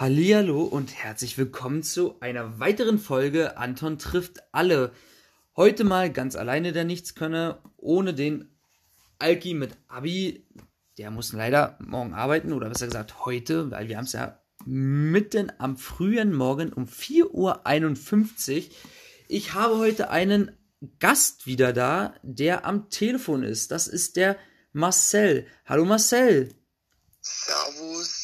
Hallihallo 0.00 0.62
und 0.62 0.94
herzlich 0.94 1.36
willkommen 1.36 1.82
zu 1.82 2.18
einer 2.20 2.58
weiteren 2.58 2.98
Folge 2.98 3.58
Anton 3.58 3.98
trifft 3.98 4.38
alle. 4.50 4.92
Heute 5.56 5.84
mal 5.84 6.10
ganz 6.10 6.36
alleine 6.36 6.72
der 6.72 6.84
Nichtskönner, 6.84 7.62
ohne 7.76 8.14
den 8.14 8.48
Alki 9.18 9.52
mit 9.52 9.76
Abi. 9.88 10.46
Der 10.96 11.10
muss 11.10 11.34
leider 11.34 11.76
morgen 11.80 12.14
arbeiten 12.14 12.54
oder 12.54 12.70
besser 12.70 12.86
gesagt 12.86 13.26
heute, 13.26 13.70
weil 13.70 13.88
wir 13.88 13.98
haben 13.98 14.06
es 14.06 14.14
ja 14.14 14.40
mitten 14.64 15.52
am 15.58 15.76
frühen 15.76 16.32
Morgen 16.32 16.72
um 16.72 16.86
4.51 16.86 18.56
Uhr. 18.56 18.64
Ich 19.28 19.52
habe 19.52 19.76
heute 19.76 20.08
einen 20.08 20.56
Gast 20.98 21.44
wieder 21.44 21.74
da, 21.74 22.14
der 22.22 22.64
am 22.64 22.88
Telefon 22.88 23.42
ist. 23.42 23.70
Das 23.70 23.86
ist 23.86 24.16
der 24.16 24.38
Marcel. 24.72 25.46
Hallo 25.66 25.84
Marcel. 25.84 26.54
Servus. 27.20 28.19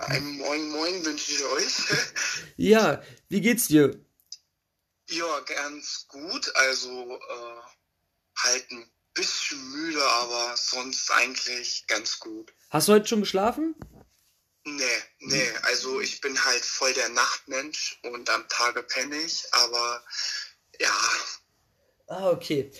Ein 0.00 0.38
Moin 0.38 0.70
Moin 0.70 1.04
wünsche 1.04 1.32
ich 1.32 1.44
euch. 1.44 1.74
ja, 2.56 3.02
wie 3.28 3.40
geht's 3.40 3.68
dir? 3.68 3.98
Ja, 5.08 5.40
ganz 5.40 6.06
gut. 6.08 6.54
Also 6.54 7.18
äh, 7.18 7.60
halt 8.36 8.70
ein 8.70 8.90
bisschen 9.14 9.70
müde, 9.70 10.02
aber 10.02 10.56
sonst 10.56 11.10
eigentlich 11.10 11.86
ganz 11.86 12.18
gut. 12.18 12.52
Hast 12.70 12.88
du 12.88 12.92
heute 12.92 13.06
schon 13.06 13.20
geschlafen? 13.20 13.74
Nee, 14.64 14.82
nee. 15.20 15.50
Also 15.62 16.00
ich 16.00 16.20
bin 16.20 16.42
halt 16.44 16.64
voll 16.64 16.92
der 16.94 17.10
Nachtmensch 17.10 18.00
und 18.02 18.28
am 18.30 18.48
Tage 18.48 18.82
penne 18.82 19.16
ich, 19.16 19.44
aber 19.52 20.02
ja. 20.80 20.96
Ah, 22.06 22.30
okay. 22.30 22.72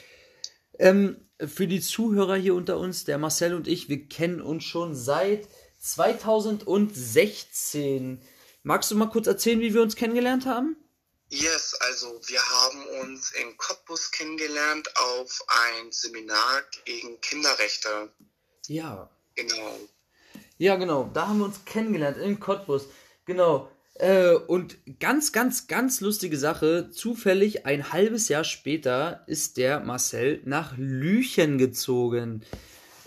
Ähm, 0.78 1.28
für 1.38 1.66
die 1.66 1.80
Zuhörer 1.80 2.36
hier 2.36 2.54
unter 2.54 2.78
uns, 2.78 3.04
der 3.04 3.18
Marcel 3.18 3.54
und 3.54 3.68
ich, 3.68 3.88
wir 3.88 4.08
kennen 4.08 4.40
uns 4.40 4.64
schon 4.64 4.94
seit 4.94 5.48
2016. 5.84 8.20
Magst 8.62 8.90
du 8.90 8.94
mal 8.94 9.10
kurz 9.10 9.26
erzählen, 9.26 9.60
wie 9.60 9.74
wir 9.74 9.82
uns 9.82 9.96
kennengelernt 9.96 10.46
haben? 10.46 10.78
Yes, 11.28 11.74
also 11.80 12.18
wir 12.26 12.40
haben 12.40 12.86
uns 13.02 13.32
in 13.32 13.54
Cottbus 13.58 14.10
kennengelernt 14.10 14.90
auf 14.96 15.44
ein 15.46 15.92
Seminar 15.92 16.62
gegen 16.84 17.20
Kinderrechte. 17.20 18.10
Ja. 18.66 19.10
Genau. 19.34 19.78
Ja, 20.56 20.76
genau. 20.76 21.10
Da 21.12 21.28
haben 21.28 21.36
wir 21.38 21.44
uns 21.44 21.66
kennengelernt 21.66 22.16
in 22.16 22.40
Cottbus. 22.40 22.86
Genau. 23.26 23.70
Äh, 23.94 24.34
und 24.34 24.78
ganz, 25.00 25.32
ganz, 25.32 25.66
ganz 25.66 26.00
lustige 26.00 26.38
Sache. 26.38 26.92
Zufällig 26.92 27.66
ein 27.66 27.92
halbes 27.92 28.28
Jahr 28.28 28.44
später 28.44 29.22
ist 29.26 29.58
der 29.58 29.80
Marcel 29.80 30.40
nach 30.44 30.72
Lüchen 30.78 31.58
gezogen. 31.58 32.42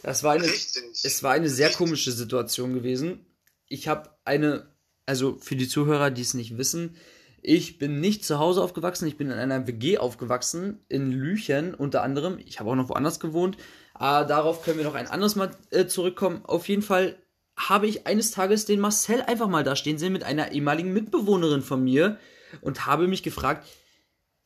Das 0.03 0.23
war 0.23 0.33
eine, 0.33 0.45
Richtig. 0.45 0.83
es 1.03 1.23
war 1.23 1.33
eine 1.33 1.49
sehr 1.49 1.67
Richtig. 1.67 1.77
komische 1.77 2.11
Situation 2.11 2.73
gewesen. 2.73 3.25
Ich 3.67 3.87
habe 3.87 4.09
eine, 4.23 4.67
also 5.05 5.37
für 5.39 5.55
die 5.55 5.67
Zuhörer, 5.67 6.11
die 6.11 6.21
es 6.21 6.33
nicht 6.33 6.57
wissen, 6.57 6.95
ich 7.41 7.77
bin 7.77 7.99
nicht 8.01 8.25
zu 8.25 8.39
Hause 8.39 8.61
aufgewachsen, 8.61 9.07
ich 9.07 9.17
bin 9.17 9.31
in 9.31 9.37
einer 9.37 9.67
WG 9.67 9.99
aufgewachsen, 9.99 10.83
in 10.89 11.11
Lüchen 11.11 11.73
unter 11.75 12.03
anderem. 12.03 12.39
Ich 12.45 12.59
habe 12.59 12.69
auch 12.69 12.75
noch 12.75 12.89
woanders 12.89 13.19
gewohnt. 13.19 13.57
Aber 13.93 14.27
darauf 14.27 14.63
können 14.63 14.77
wir 14.77 14.85
noch 14.85 14.95
ein 14.95 15.07
anderes 15.07 15.35
Mal 15.35 15.51
äh, 15.71 15.85
zurückkommen. 15.85 16.41
Auf 16.43 16.67
jeden 16.67 16.81
Fall 16.81 17.17
habe 17.55 17.87
ich 17.87 18.05
eines 18.05 18.31
Tages 18.31 18.65
den 18.65 18.79
Marcel 18.79 19.21
einfach 19.21 19.47
mal 19.47 19.63
da 19.63 19.75
stehen 19.75 19.97
sehen 19.97 20.13
mit 20.13 20.23
einer 20.23 20.51
ehemaligen 20.51 20.93
Mitbewohnerin 20.93 21.61
von 21.61 21.83
mir 21.83 22.19
und 22.61 22.85
habe 22.85 23.07
mich 23.07 23.23
gefragt, 23.23 23.67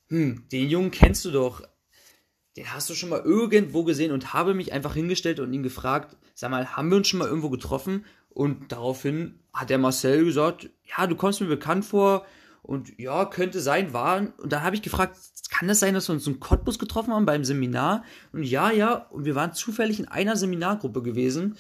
hm, 0.08 0.48
den 0.52 0.70
Jungen 0.70 0.92
kennst 0.92 1.26
du 1.26 1.32
doch 1.32 1.64
den 2.58 2.74
hast 2.74 2.90
du 2.90 2.96
schon 2.96 3.10
mal 3.10 3.22
irgendwo 3.22 3.84
gesehen 3.84 4.12
und 4.12 4.34
habe 4.34 4.54
mich 4.54 4.74
einfach 4.74 4.94
hingestellt 4.94 5.40
und 5.40 5.54
ihn 5.54 5.64
gefragt, 5.64 6.18
sag 6.36 6.52
mal, 6.52 6.76
haben 6.76 6.90
wir 6.90 6.98
uns 6.98 7.08
schon 7.08 7.20
mal 7.20 7.28
irgendwo 7.28 7.50
getroffen? 7.50 8.06
Und 8.30 8.72
daraufhin 8.72 9.40
hat 9.54 9.70
der 9.70 9.78
Marcel 9.78 10.26
gesagt, 10.26 10.70
ja, 10.86 11.08
du 11.08 11.16
kommst 11.16 11.42
mir 11.42 11.48
bekannt 11.48 11.86
vor 11.86 12.26
und 12.62 12.98
ja, 13.00 13.26
könnte 13.26 13.62
sein, 13.62 13.94
war. 13.94 14.18
Und 14.38 14.52
dann 14.52 14.64
habe 14.64 14.76
ich 14.76 14.82
gefragt, 14.82 15.18
kann 15.50 15.68
das 15.68 15.80
sein, 15.80 15.94
dass 15.94 16.08
wir 16.08 16.14
uns 16.14 16.28
einen 16.28 16.40
Cottbus 16.40 16.80
getroffen 16.80 17.14
haben 17.14 17.26
beim 17.26 17.44
Seminar? 17.44 18.04
Und 18.32 18.44
ja, 18.44 18.72
ja, 18.72 18.94
und 19.12 19.26
wir 19.26 19.36
waren 19.36 19.54
zufällig 19.54 20.00
in 20.00 20.08
einer 20.08 20.36
Seminargruppe 20.36 21.02
gewesen. 21.02 21.58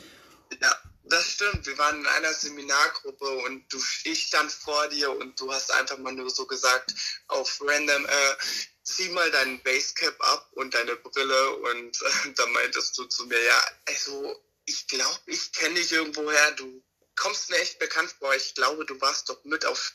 Ja, 0.62 0.74
das 1.04 1.26
stimmt. 1.26 1.66
Wir 1.66 1.78
waren 1.78 2.00
in 2.00 2.06
einer 2.06 2.34
Seminargruppe 2.34 3.26
und 3.46 3.72
du, 3.72 3.78
ich 4.06 4.28
stand 4.28 4.52
vor 4.52 4.88
dir 4.88 5.12
und 5.12 5.40
du 5.40 5.52
hast 5.52 5.74
einfach 5.74 5.98
mal 5.98 6.14
nur 6.14 6.30
so 6.30 6.46
gesagt, 6.46 6.96
auf 7.28 7.62
random, 7.62 8.06
äh, 8.06 8.36
zieh 8.84 9.10
mal 9.10 9.30
deinen 9.32 9.62
Basecap 9.64 10.16
ab 10.20 10.50
und 10.54 10.74
deine 10.74 10.96
Brille 10.96 11.56
und 11.58 12.02
äh, 12.26 12.34
dann 12.36 12.52
meintest 12.52 12.98
du 12.98 13.06
zu 13.06 13.26
mir, 13.26 13.42
ja, 13.42 13.64
also 13.86 14.42
ich 14.66 14.88
glaube, 14.88 15.20
ich 15.26 15.52
kenne 15.54 15.76
dich 15.76 15.92
irgendwoher, 15.92 16.52
du 16.52 16.84
kommst 17.16 17.50
mir 17.50 17.58
echt 17.58 17.80
bekannt 17.80 18.16
vor, 18.20 18.34
ich 18.36 18.56
glaube, 18.56 18.86
du 18.86 19.00
warst 19.02 19.30
doch 19.30 19.44
mit 19.44 19.66
auf 19.66 19.94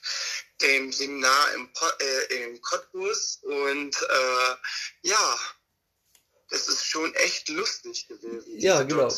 dem 0.60 0.92
Seminar 0.92 1.54
im, 1.54 1.70
äh, 2.00 2.44
im 2.44 2.60
Cottbus 2.60 3.40
und 3.42 3.96
äh, 4.02 4.56
ja, 5.02 5.38
das 6.50 6.68
ist 6.68 6.84
schon 6.84 7.12
echt 7.14 7.48
lustig 7.48 8.06
gewesen. 8.06 8.58
Ja, 8.58 8.82
genau. 8.82 9.10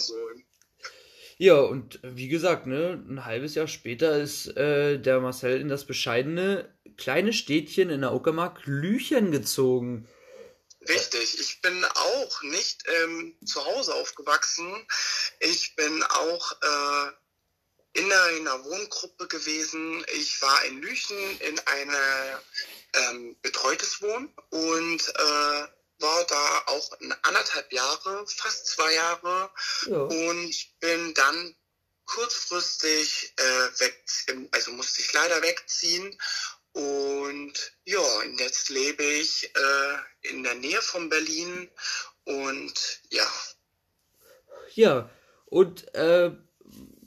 Ja, 1.40 1.60
und 1.60 2.00
wie 2.02 2.26
gesagt, 2.26 2.66
ne, 2.66 3.00
ein 3.08 3.24
halbes 3.24 3.54
Jahr 3.54 3.68
später 3.68 4.20
ist 4.20 4.48
äh, 4.56 4.98
der 4.98 5.20
Marcel 5.20 5.60
in 5.60 5.68
das 5.68 5.86
bescheidene 5.86 6.68
kleine 6.96 7.32
Städtchen 7.32 7.90
in 7.90 8.00
der 8.00 8.12
Uckermark 8.12 8.62
Lüchen 8.64 9.30
gezogen. 9.30 10.08
Richtig, 10.88 11.38
ich 11.38 11.60
bin 11.60 11.84
auch 11.84 12.42
nicht 12.42 12.82
ähm, 13.02 13.36
zu 13.44 13.64
Hause 13.64 13.94
aufgewachsen. 13.94 14.84
Ich 15.38 15.76
bin 15.76 16.02
auch 16.02 16.52
äh, 16.60 18.00
in 18.00 18.12
einer 18.12 18.64
Wohngruppe 18.64 19.28
gewesen. 19.28 20.04
Ich 20.16 20.42
war 20.42 20.64
in 20.64 20.82
Lüchen 20.82 21.40
in 21.40 21.58
einer 21.60 22.42
ähm, 22.94 23.36
betreutes 23.42 24.02
Wohnen 24.02 24.32
und 24.50 25.08
äh, 25.08 25.68
war 26.00 26.24
da 26.24 26.62
auch 26.66 26.90
anderthalb 27.22 27.72
Jahre, 27.72 28.24
fast 28.26 28.66
zwei 28.66 28.94
Jahre 28.94 29.50
ja. 29.86 29.98
und 29.98 30.54
bin 30.80 31.14
dann 31.14 31.54
kurzfristig 32.04 33.34
äh, 33.36 33.80
weg, 33.80 34.04
also 34.52 34.72
musste 34.72 35.00
ich 35.00 35.12
leider 35.12 35.42
wegziehen 35.42 36.16
und 36.72 37.52
ja, 37.84 37.98
und 37.98 38.40
jetzt 38.40 38.70
lebe 38.70 39.02
ich 39.02 39.50
äh, 39.54 40.28
in 40.30 40.42
der 40.42 40.54
Nähe 40.54 40.80
von 40.80 41.08
Berlin 41.08 41.68
und 42.24 43.00
ja. 43.10 43.26
Ja, 44.74 45.10
und 45.46 45.92
äh, 45.94 46.30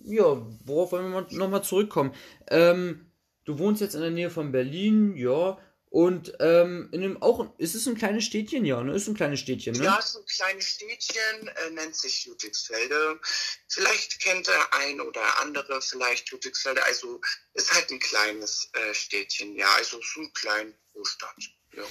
ja, 0.04 0.48
worauf 0.66 0.92
wollen 0.92 1.12
wir 1.12 1.28
nochmal 1.38 1.64
zurückkommen? 1.64 2.14
Ähm, 2.48 3.12
du 3.46 3.60
wohnst 3.60 3.82
jetzt 3.82 3.96
in 3.96 4.02
der 4.02 4.12
Nähe 4.12 4.30
von 4.30 4.52
Berlin, 4.52 5.16
ja. 5.16 5.58
Und 5.92 6.34
ähm, 6.40 6.88
in 6.94 7.02
dem 7.02 7.22
auch, 7.22 7.54
ist 7.58 7.76
es 7.76 7.86
ein 7.86 7.98
kleines 7.98 8.24
Städtchen, 8.24 8.64
ja, 8.64 8.82
ne? 8.82 8.94
Ist 8.94 9.10
ein 9.10 9.14
kleines 9.14 9.42
Städtchen, 9.42 9.76
ne? 9.76 9.84
Ja, 9.84 10.00
es 10.00 10.12
ist 10.12 10.16
ein 10.16 10.26
kleines 10.26 10.66
Städtchen, 10.70 11.48
äh, 11.50 11.70
nennt 11.72 11.98
sich 11.98 12.28
Ludwigsfelde. 12.28 13.20
Vielleicht 13.68 14.22
kennt 14.22 14.48
der 14.48 14.74
ein 14.74 15.02
oder 15.02 15.42
andere 15.42 15.82
vielleicht 15.82 16.32
Ludwigsfelde. 16.32 16.82
Also 16.86 17.20
ist 17.56 17.74
halt 17.74 17.92
ein 17.92 18.00
kleines 18.00 18.70
äh, 18.72 18.94
Städtchen, 18.94 19.54
ja, 19.54 19.68
also 19.76 20.00
so 20.02 20.22
ein 20.22 20.32
kleines 20.32 20.76
Großstadt, 20.94 21.44
ja. 21.74 21.84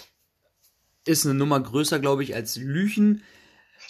Ist 1.04 1.26
eine 1.26 1.34
Nummer 1.34 1.60
größer, 1.60 1.98
glaube 1.98 2.22
ich, 2.22 2.34
als 2.34 2.56
Lüchen. 2.56 3.22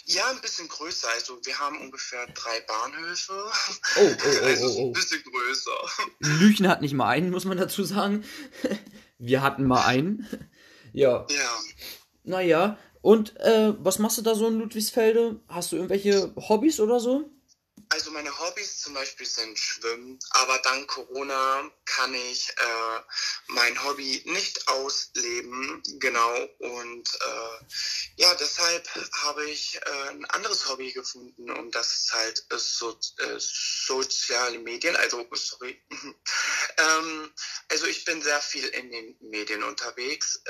Ja, 0.03 0.29
ein 0.29 0.41
bisschen 0.41 0.67
größer. 0.67 1.07
Also 1.07 1.39
wir 1.45 1.57
haben 1.57 1.79
ungefähr 1.79 2.27
drei 2.27 2.59
Bahnhöfe. 2.59 3.49
Oh, 3.95 4.01
oh, 4.01 4.15
oh, 4.25 4.39
also 4.43 4.65
oh, 4.65 4.75
oh. 4.77 4.87
ein 4.87 4.93
bisschen 4.93 5.23
größer. 5.23 6.07
Lüchen 6.19 6.67
hat 6.67 6.81
nicht 6.81 6.95
mal 6.95 7.07
einen, 7.07 7.29
muss 7.29 7.45
man 7.45 7.57
dazu 7.57 7.85
sagen. 7.85 8.25
Wir 9.21 9.43
hatten 9.43 9.65
mal 9.65 9.85
einen. 9.85 10.27
ja. 10.93 11.25
Ja. 11.29 11.59
Naja. 12.23 12.77
Und 13.01 13.39
äh, 13.39 13.73
was 13.79 13.99
machst 13.99 14.17
du 14.17 14.21
da 14.23 14.35
so 14.35 14.47
in 14.47 14.59
Ludwigsfelde? 14.59 15.39
Hast 15.47 15.71
du 15.71 15.75
irgendwelche 15.75 16.33
Hobbys 16.35 16.79
oder 16.79 16.99
so? 16.99 17.29
Also 17.91 18.09
meine 18.11 18.39
Hobbys 18.39 18.79
zum 18.79 18.93
Beispiel 18.93 19.25
sind 19.25 19.59
Schwimmen, 19.59 20.17
aber 20.29 20.57
dank 20.59 20.87
Corona 20.87 21.69
kann 21.83 22.13
ich 22.13 22.49
äh, 22.49 23.01
mein 23.47 23.83
Hobby 23.83 24.21
nicht 24.25 24.65
ausleben, 24.69 25.83
genau. 25.99 26.33
Und 26.59 27.09
äh, 27.13 27.65
ja, 28.15 28.33
deshalb 28.35 28.87
habe 29.23 29.43
ich 29.49 29.75
äh, 29.75 30.09
ein 30.09 30.23
anderes 30.25 30.69
Hobby 30.69 30.93
gefunden 30.93 31.51
und 31.51 31.75
das 31.75 31.93
ist 31.93 32.13
halt 32.13 32.45
äh, 32.51 32.57
so, 32.57 32.97
äh, 33.17 33.37
soziale 33.37 34.59
Medien. 34.59 34.95
Also 34.95 35.27
sorry, 35.33 35.83
ähm, 36.77 37.33
also 37.67 37.87
ich 37.87 38.05
bin 38.05 38.21
sehr 38.21 38.39
viel 38.39 38.67
in 38.69 38.89
den 38.89 39.17
Medien 39.19 39.63
unterwegs. 39.63 40.41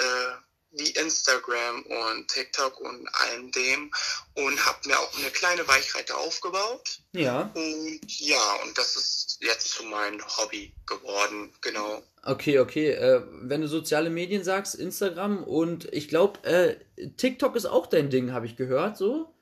Wie 0.71 0.89
Instagram 0.91 1.83
und 1.83 2.27
TikTok 2.29 2.79
und 2.79 3.07
allem 3.15 3.51
dem 3.51 3.91
und 4.35 4.65
habe 4.65 4.87
mir 4.87 4.97
auch 4.97 5.17
eine 5.17 5.29
kleine 5.29 5.67
Weichreite 5.67 6.15
aufgebaut. 6.15 6.99
Ja. 7.13 7.51
Und 7.53 7.99
ja, 8.19 8.53
und 8.63 8.77
das 8.77 8.95
ist 8.95 9.37
jetzt 9.41 9.71
zu 9.71 9.83
meinem 9.83 10.21
Hobby 10.37 10.73
geworden, 10.85 11.53
genau. 11.61 12.01
Okay, 12.23 12.59
okay. 12.59 12.91
Äh, 12.91 13.21
wenn 13.41 13.61
du 13.61 13.67
soziale 13.67 14.09
Medien 14.09 14.43
sagst, 14.43 14.75
Instagram 14.75 15.43
und 15.43 15.91
ich 15.91 16.07
glaube, 16.07 16.43
äh, 16.43 16.77
TikTok 17.17 17.55
ist 17.55 17.65
auch 17.65 17.87
dein 17.87 18.09
Ding, 18.09 18.31
habe 18.31 18.45
ich 18.45 18.55
gehört, 18.55 18.97
so? 18.97 19.33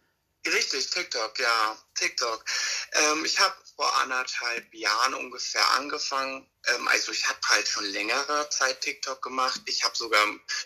Richtig, 0.48 0.90
TikTok, 0.90 1.38
ja, 1.40 1.78
TikTok. 1.96 2.46
Ähm, 2.94 3.26
ich 3.26 3.40
habe 3.40 3.54
vor 3.80 3.98
anderthalb 4.00 4.74
Jahren 4.74 5.14
ungefähr 5.14 5.66
angefangen. 5.72 6.46
Ähm, 6.68 6.86
also 6.90 7.14
ich 7.14 7.26
habe 7.30 7.40
halt 7.48 7.66
schon 7.66 7.86
längere 7.86 8.50
Zeit 8.50 8.81
TikTok 8.81 9.22
gemacht. 9.22 9.62
Ich 9.68 9.86
habe 9.86 9.96
sogar 9.96 10.22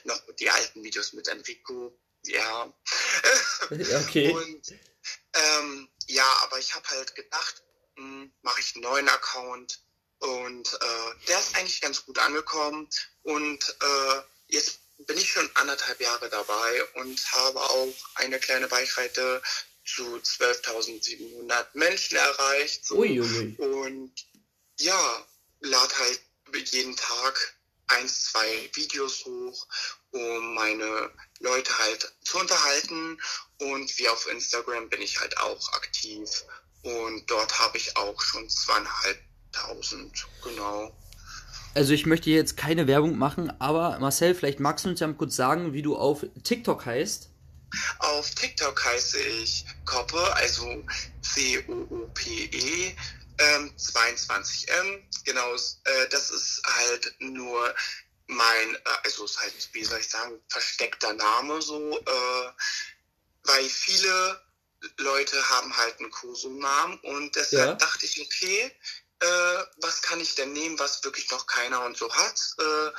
noch 0.06 0.20
die 0.40 0.50
alten 0.50 0.84
Videos 0.84 1.14
mit 1.14 1.28
Enrico. 1.28 1.96
Ja. 2.26 2.74
okay. 3.70 4.32
Und 4.34 4.72
ähm, 5.36 5.90
ja, 6.08 6.26
aber 6.42 6.58
ich 6.58 6.74
habe 6.74 6.88
halt 6.90 7.14
gedacht, 7.14 7.62
hm, 7.98 8.34
mache 8.42 8.62
ich 8.62 8.74
einen 8.74 8.84
neuen 8.84 9.08
Account. 9.08 9.84
Und 10.18 10.74
äh, 10.74 11.26
der 11.28 11.38
ist 11.38 11.56
eigentlich 11.56 11.82
ganz 11.82 12.04
gut 12.08 12.18
angekommen. 12.18 12.90
Und 13.22 13.78
äh, 13.80 14.22
jetzt 14.48 14.80
bin 15.06 15.20
ich 15.20 15.32
schon 15.32 15.48
anderthalb 15.54 16.02
Jahre 16.02 16.30
dabei 16.30 16.84
und 16.96 17.32
habe 17.34 17.62
auch 17.62 17.94
eine 18.16 18.40
kleine 18.40 18.72
Reichweite 18.72 19.44
zu 19.86 20.04
12.700 20.18 21.66
Menschen 21.74 22.18
erreicht. 22.18 22.86
So. 22.86 22.98
Uiuiui. 22.98 23.56
Und 23.58 24.14
ja, 24.80 25.26
lade 25.62 25.94
halt 26.00 26.22
jeden 26.72 26.96
Tag 26.96 27.58
eins, 27.88 28.32
zwei 28.32 28.70
Videos 28.74 29.26
hoch, 29.26 29.68
um 30.12 30.54
meine 30.54 31.12
Leute 31.40 31.78
halt 31.78 32.14
zu 32.24 32.40
unterhalten. 32.40 33.20
Und 33.60 33.98
wie 34.00 34.10
auf 34.10 34.28
Instagram 34.32 34.90
bin 34.90 35.02
ich 35.02 35.20
halt 35.20 35.38
auch 35.40 35.74
aktiv. 35.74 36.46
Und 36.84 37.30
dort 37.30 37.60
habe 37.60 37.78
ich 37.78 37.96
auch 37.96 38.20
schon 38.22 38.50
zweieinhalbtausend, 38.50 40.28
genau. 40.44 40.96
Also 41.76 41.94
ich 41.94 42.06
möchte 42.06 42.30
jetzt 42.30 42.56
keine 42.56 42.88
Werbung 42.88 43.18
machen, 43.18 43.52
aber 43.60 43.98
Marcel, 44.00 44.36
vielleicht 44.36 44.60
magst 44.60 44.86
du 44.86 44.90
uns 44.90 45.00
ja 45.00 45.08
mal 45.08 45.16
kurz 45.16 45.36
sagen, 45.36 45.74
wie 45.74 45.82
du 45.82 45.96
auf 45.96 46.26
TikTok 46.44 46.86
heißt. 46.86 47.30
Auf 48.00 48.30
TikTok 48.32 48.84
heiße 48.84 49.20
ich 49.20 49.66
Koppe, 49.86 50.34
also 50.36 50.84
C-O-O-P-E, 51.22 52.96
ähm, 53.40 53.72
22M. 53.78 55.02
Genau, 55.26 55.54
äh, 55.56 56.08
das 56.10 56.30
ist 56.32 56.62
halt 56.66 57.16
nur 57.20 57.74
mein, 58.28 58.76
äh, 58.76 58.80
also 59.04 59.26
ist 59.26 59.40
halt, 59.40 59.70
wie 59.74 59.84
soll 59.84 60.00
ich 60.00 60.10
sagen, 60.10 60.40
versteckter 60.50 61.14
Name 61.14 61.62
so, 61.62 62.00
äh, 62.00 62.52
weil 63.44 63.68
viele 63.70 64.42
Leute 64.98 65.50
haben 65.50 65.76
halt 65.78 66.00
einen 66.00 66.12
Koso-Namen 66.12 67.00
und 67.00 67.36
deshalb 67.36 67.70
Ja. 67.70 67.76
dachte 67.76 68.06
ich, 68.06 68.22
okay, 68.22 68.72
äh, 69.20 69.64
was 69.78 70.02
kann 70.02 70.20
ich 70.20 70.36
denn 70.36 70.52
nehmen, 70.54 70.78
was 70.80 71.04
wirklich 71.04 71.30
noch 71.32 71.46
keiner 71.48 71.84
und 71.86 71.96
so 71.98 72.14
hat. 72.14 72.40
Äh, 72.60 72.92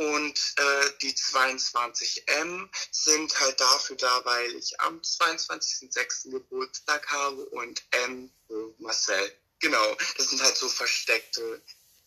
und 0.00 0.34
äh, 0.56 0.90
die 1.02 1.12
22M 1.12 2.68
sind 2.90 3.40
halt 3.40 3.60
dafür 3.60 3.96
da, 3.96 4.20
weil 4.24 4.54
ich 4.56 4.78
am 4.80 4.98
22.06. 5.00 6.30
Geburtstag 6.30 7.06
habe 7.08 7.44
und 7.46 7.82
M 8.06 8.30
für 8.46 8.74
Marcel. 8.78 9.30
Genau, 9.60 9.96
das 10.16 10.30
sind 10.30 10.42
halt 10.42 10.56
so 10.56 10.68
versteckte 10.68 11.60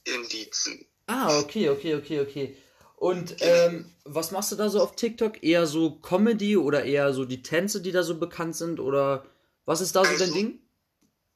Indizen. 0.06 0.86
Ah, 1.08 1.38
okay, 1.40 1.70
okay, 1.70 1.96
okay, 1.96 2.20
okay. 2.22 2.58
Und 2.96 3.36
ähm, 3.42 3.94
was 4.06 4.32
machst 4.32 4.52
du 4.52 4.56
da 4.56 4.70
so 4.70 4.82
auf 4.82 4.96
TikTok? 4.96 5.44
Eher 5.44 5.68
so 5.68 5.92
Comedy 6.00 6.58
oder 6.58 6.84
eher 6.86 7.14
so 7.14 7.26
die 7.26 7.44
Tänze, 7.44 7.82
die 7.82 7.92
da 7.92 8.02
so 8.02 8.18
bekannt 8.18 8.56
sind? 8.56 8.80
Oder 8.80 9.26
was 9.66 9.82
ist 9.82 9.96
da 9.96 10.04
so 10.04 10.12
dein 10.12 10.22
Also- 10.22 10.34
Ding? 10.34 10.60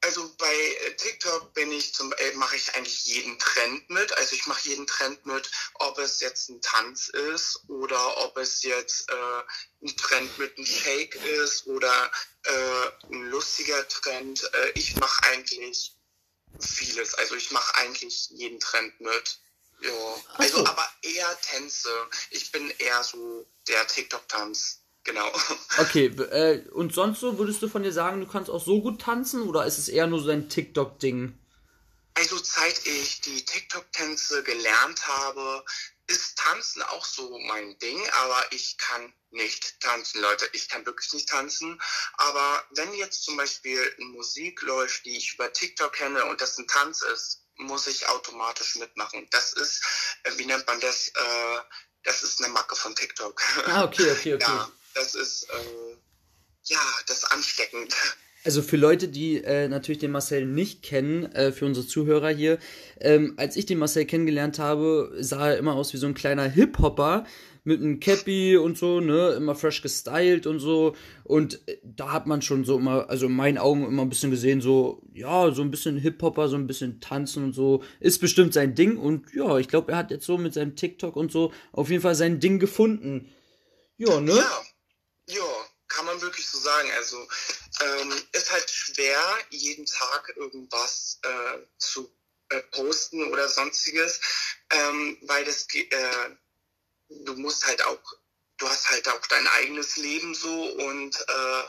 Also 0.00 0.32
bei 0.36 0.54
äh, 0.54 0.94
TikTok 0.96 1.52
bin 1.54 1.72
ich 1.72 1.92
zum 1.92 2.12
äh, 2.12 2.32
mache 2.34 2.56
ich 2.56 2.74
eigentlich 2.74 3.04
jeden 3.06 3.38
Trend 3.38 3.90
mit. 3.90 4.12
Also 4.16 4.36
ich 4.36 4.46
mache 4.46 4.68
jeden 4.68 4.86
Trend 4.86 5.26
mit, 5.26 5.50
ob 5.74 5.98
es 5.98 6.20
jetzt 6.20 6.48
ein 6.50 6.60
Tanz 6.62 7.08
ist 7.08 7.68
oder 7.68 8.18
ob 8.18 8.36
es 8.36 8.62
jetzt 8.62 9.10
äh, 9.10 9.42
ein 9.82 9.96
Trend 9.96 10.38
mit 10.38 10.56
einem 10.56 10.66
Shake 10.66 11.16
ist 11.16 11.66
oder 11.66 12.12
äh, 12.44 12.90
ein 13.10 13.30
lustiger 13.30 13.86
Trend. 13.88 14.42
Äh, 14.54 14.70
ich 14.74 14.94
mache 14.96 15.24
eigentlich 15.24 15.96
vieles. 16.60 17.14
Also 17.14 17.34
ich 17.34 17.50
mache 17.50 17.74
eigentlich 17.76 18.30
jeden 18.30 18.60
Trend 18.60 19.00
mit. 19.00 19.40
Ja. 19.80 20.24
Also 20.34 20.58
so. 20.58 20.66
aber 20.66 20.88
eher 21.02 21.40
Tänze. 21.40 21.90
Ich 22.30 22.52
bin 22.52 22.70
eher 22.78 23.02
so 23.02 23.46
der 23.66 23.86
TikTok-Tanz. 23.86 24.80
Genau. 25.04 25.30
Okay, 25.78 26.06
äh, 26.06 26.68
und 26.70 26.92
sonst 26.92 27.20
so, 27.20 27.38
würdest 27.38 27.62
du 27.62 27.68
von 27.68 27.84
dir 27.84 27.92
sagen, 27.92 28.18
du 28.18 28.26
kannst 28.26 28.50
auch 28.50 28.62
so 28.62 28.82
gut 28.82 29.00
tanzen 29.00 29.42
oder 29.42 29.64
ist 29.64 29.78
es 29.78 29.88
eher 29.88 30.08
nur 30.08 30.20
so 30.20 30.30
ein 30.30 30.48
TikTok-Ding? 30.48 31.38
Also 32.14 32.36
seit 32.42 32.84
ich 32.84 33.20
die 33.20 33.44
TikTok-Tänze 33.44 34.42
gelernt 34.42 35.06
habe, 35.06 35.64
ist 36.08 36.36
Tanzen 36.36 36.82
auch 36.82 37.04
so 37.04 37.38
mein 37.46 37.78
Ding, 37.78 38.00
aber 38.22 38.44
ich 38.50 38.76
kann 38.76 39.12
nicht 39.30 39.78
tanzen, 39.80 40.20
Leute. 40.20 40.48
Ich 40.52 40.68
kann 40.68 40.84
wirklich 40.86 41.12
nicht 41.12 41.28
tanzen. 41.28 41.80
Aber 42.14 42.64
wenn 42.70 42.92
jetzt 42.94 43.22
zum 43.22 43.36
Beispiel 43.36 43.80
eine 43.96 44.06
Musik 44.06 44.62
läuft, 44.62 45.04
die 45.04 45.16
ich 45.16 45.34
über 45.34 45.52
TikTok 45.52 45.92
kenne 45.92 46.24
und 46.24 46.40
das 46.40 46.58
ein 46.58 46.66
Tanz 46.66 47.02
ist, 47.02 47.44
muss 47.56 47.86
ich 47.86 48.08
automatisch 48.08 48.76
mitmachen. 48.76 49.28
Das 49.30 49.52
ist, 49.52 49.82
äh, 50.22 50.30
wie 50.36 50.46
nennt 50.46 50.66
man 50.66 50.80
das? 50.80 51.08
Äh, 51.08 51.60
das 52.04 52.22
ist 52.22 52.42
eine 52.42 52.52
Macke 52.52 52.74
von 52.74 52.94
TikTok. 52.94 53.40
Ah, 53.66 53.84
okay, 53.84 54.10
okay, 54.12 54.34
okay. 54.34 54.44
Ja, 54.44 54.72
das 54.98 55.14
ist, 55.14 55.48
äh, 55.50 55.96
ja, 56.64 56.80
das 57.06 57.18
ist 57.18 57.32
ansteckend. 57.32 57.94
Also 58.44 58.62
für 58.62 58.76
Leute, 58.76 59.08
die 59.08 59.42
äh, 59.42 59.68
natürlich 59.68 59.98
den 59.98 60.12
Marcel 60.12 60.46
nicht 60.46 60.82
kennen, 60.82 61.26
äh, 61.32 61.52
für 61.52 61.66
unsere 61.66 61.86
Zuhörer 61.86 62.30
hier, 62.30 62.58
ähm, 63.00 63.34
als 63.36 63.56
ich 63.56 63.66
den 63.66 63.78
Marcel 63.78 64.04
kennengelernt 64.04 64.58
habe, 64.58 65.12
sah 65.18 65.50
er 65.50 65.58
immer 65.58 65.74
aus 65.74 65.92
wie 65.92 65.98
so 65.98 66.06
ein 66.06 66.14
kleiner 66.14 66.48
Hip-Hopper 66.48 67.26
mit 67.64 67.80
einem 67.80 68.00
Cappy 68.00 68.56
und 68.56 68.78
so, 68.78 69.00
ne, 69.00 69.34
immer 69.36 69.54
fresh 69.54 69.82
gestylt 69.82 70.46
und 70.46 70.60
so. 70.60 70.94
Und 71.24 71.60
äh, 71.68 71.78
da 71.82 72.12
hat 72.12 72.26
man 72.26 72.40
schon 72.40 72.64
so 72.64 72.78
immer, 72.78 73.10
also 73.10 73.26
in 73.26 73.32
meinen 73.32 73.58
Augen 73.58 73.84
immer 73.84 74.02
ein 74.02 74.08
bisschen 74.08 74.30
gesehen, 74.30 74.60
so, 74.60 75.02
ja, 75.12 75.52
so 75.52 75.62
ein 75.62 75.70
bisschen 75.70 75.98
Hip-Hopper, 75.98 76.48
so 76.48 76.56
ein 76.56 76.66
bisschen 76.66 77.00
tanzen 77.00 77.44
und 77.44 77.52
so, 77.52 77.82
ist 78.00 78.20
bestimmt 78.20 78.54
sein 78.54 78.74
Ding. 78.74 78.96
Und 78.96 79.26
ja, 79.34 79.58
ich 79.58 79.68
glaube, 79.68 79.92
er 79.92 79.98
hat 79.98 80.10
jetzt 80.10 80.24
so 80.24 80.38
mit 80.38 80.54
seinem 80.54 80.76
TikTok 80.76 81.16
und 81.16 81.32
so 81.32 81.52
auf 81.72 81.90
jeden 81.90 82.02
Fall 82.02 82.14
sein 82.14 82.40
Ding 82.40 82.58
gefunden. 82.58 83.28
Ja, 83.98 84.20
ne? 84.20 84.32
Ja, 84.32 84.62
kann 85.98 86.06
man 86.06 86.20
wirklich 86.20 86.48
so 86.48 86.58
sagen. 86.58 86.88
Also 86.92 87.28
ähm, 87.80 88.22
ist 88.30 88.52
halt 88.52 88.70
schwer, 88.70 89.20
jeden 89.50 89.84
Tag 89.84 90.32
irgendwas 90.36 91.18
äh, 91.22 91.58
zu 91.78 92.08
äh, 92.50 92.60
posten 92.70 93.24
oder 93.32 93.48
sonstiges, 93.48 94.20
ähm, 94.70 95.18
weil 95.22 95.44
das 95.44 95.66
äh, 95.74 96.30
du 97.08 97.34
musst 97.34 97.66
halt 97.66 97.84
auch, 97.84 98.00
du 98.58 98.68
hast 98.68 98.88
halt 98.90 99.08
auch 99.08 99.26
dein 99.26 99.48
eigenes 99.48 99.96
Leben 99.96 100.36
so 100.36 100.66
und 100.66 101.16
äh, 101.16 101.62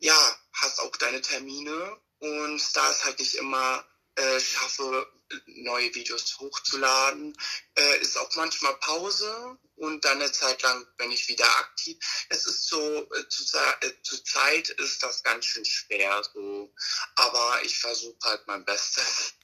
ja, 0.00 0.38
hast 0.52 0.80
auch 0.80 0.94
deine 0.96 1.22
Termine 1.22 1.98
und 2.18 2.76
da 2.76 2.90
es 2.90 3.04
halt 3.04 3.18
nicht 3.18 3.36
immer 3.36 3.82
äh, 4.16 4.40
schaffe, 4.40 5.06
neue 5.46 5.94
Videos 5.94 6.38
hochzuladen, 6.38 7.36
äh, 7.76 8.00
ist 8.00 8.16
auch 8.16 8.30
manchmal 8.36 8.74
Pause 8.80 9.58
und 9.76 10.04
dann 10.04 10.20
eine 10.20 10.30
Zeit 10.30 10.62
lang 10.62 10.86
bin 10.96 11.10
ich 11.10 11.28
wieder 11.28 11.46
aktiv. 11.58 11.96
Es 12.28 12.46
ist 12.46 12.68
so, 12.68 12.78
äh, 12.78 13.28
zu, 13.28 13.42
äh, 13.56 13.90
zur 14.02 14.24
Zeit 14.24 14.68
ist 14.70 15.02
das 15.02 15.22
ganz 15.22 15.46
schön 15.46 15.64
schwer 15.64 16.22
so, 16.32 16.72
aber 17.16 17.58
ich 17.64 17.78
versuche 17.78 18.16
halt 18.22 18.42
mein 18.46 18.64
Bestes. 18.64 19.34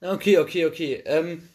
Okay, 0.00 0.38
okay, 0.38 0.66
okay. 0.66 1.02
Ähm, 1.06 1.48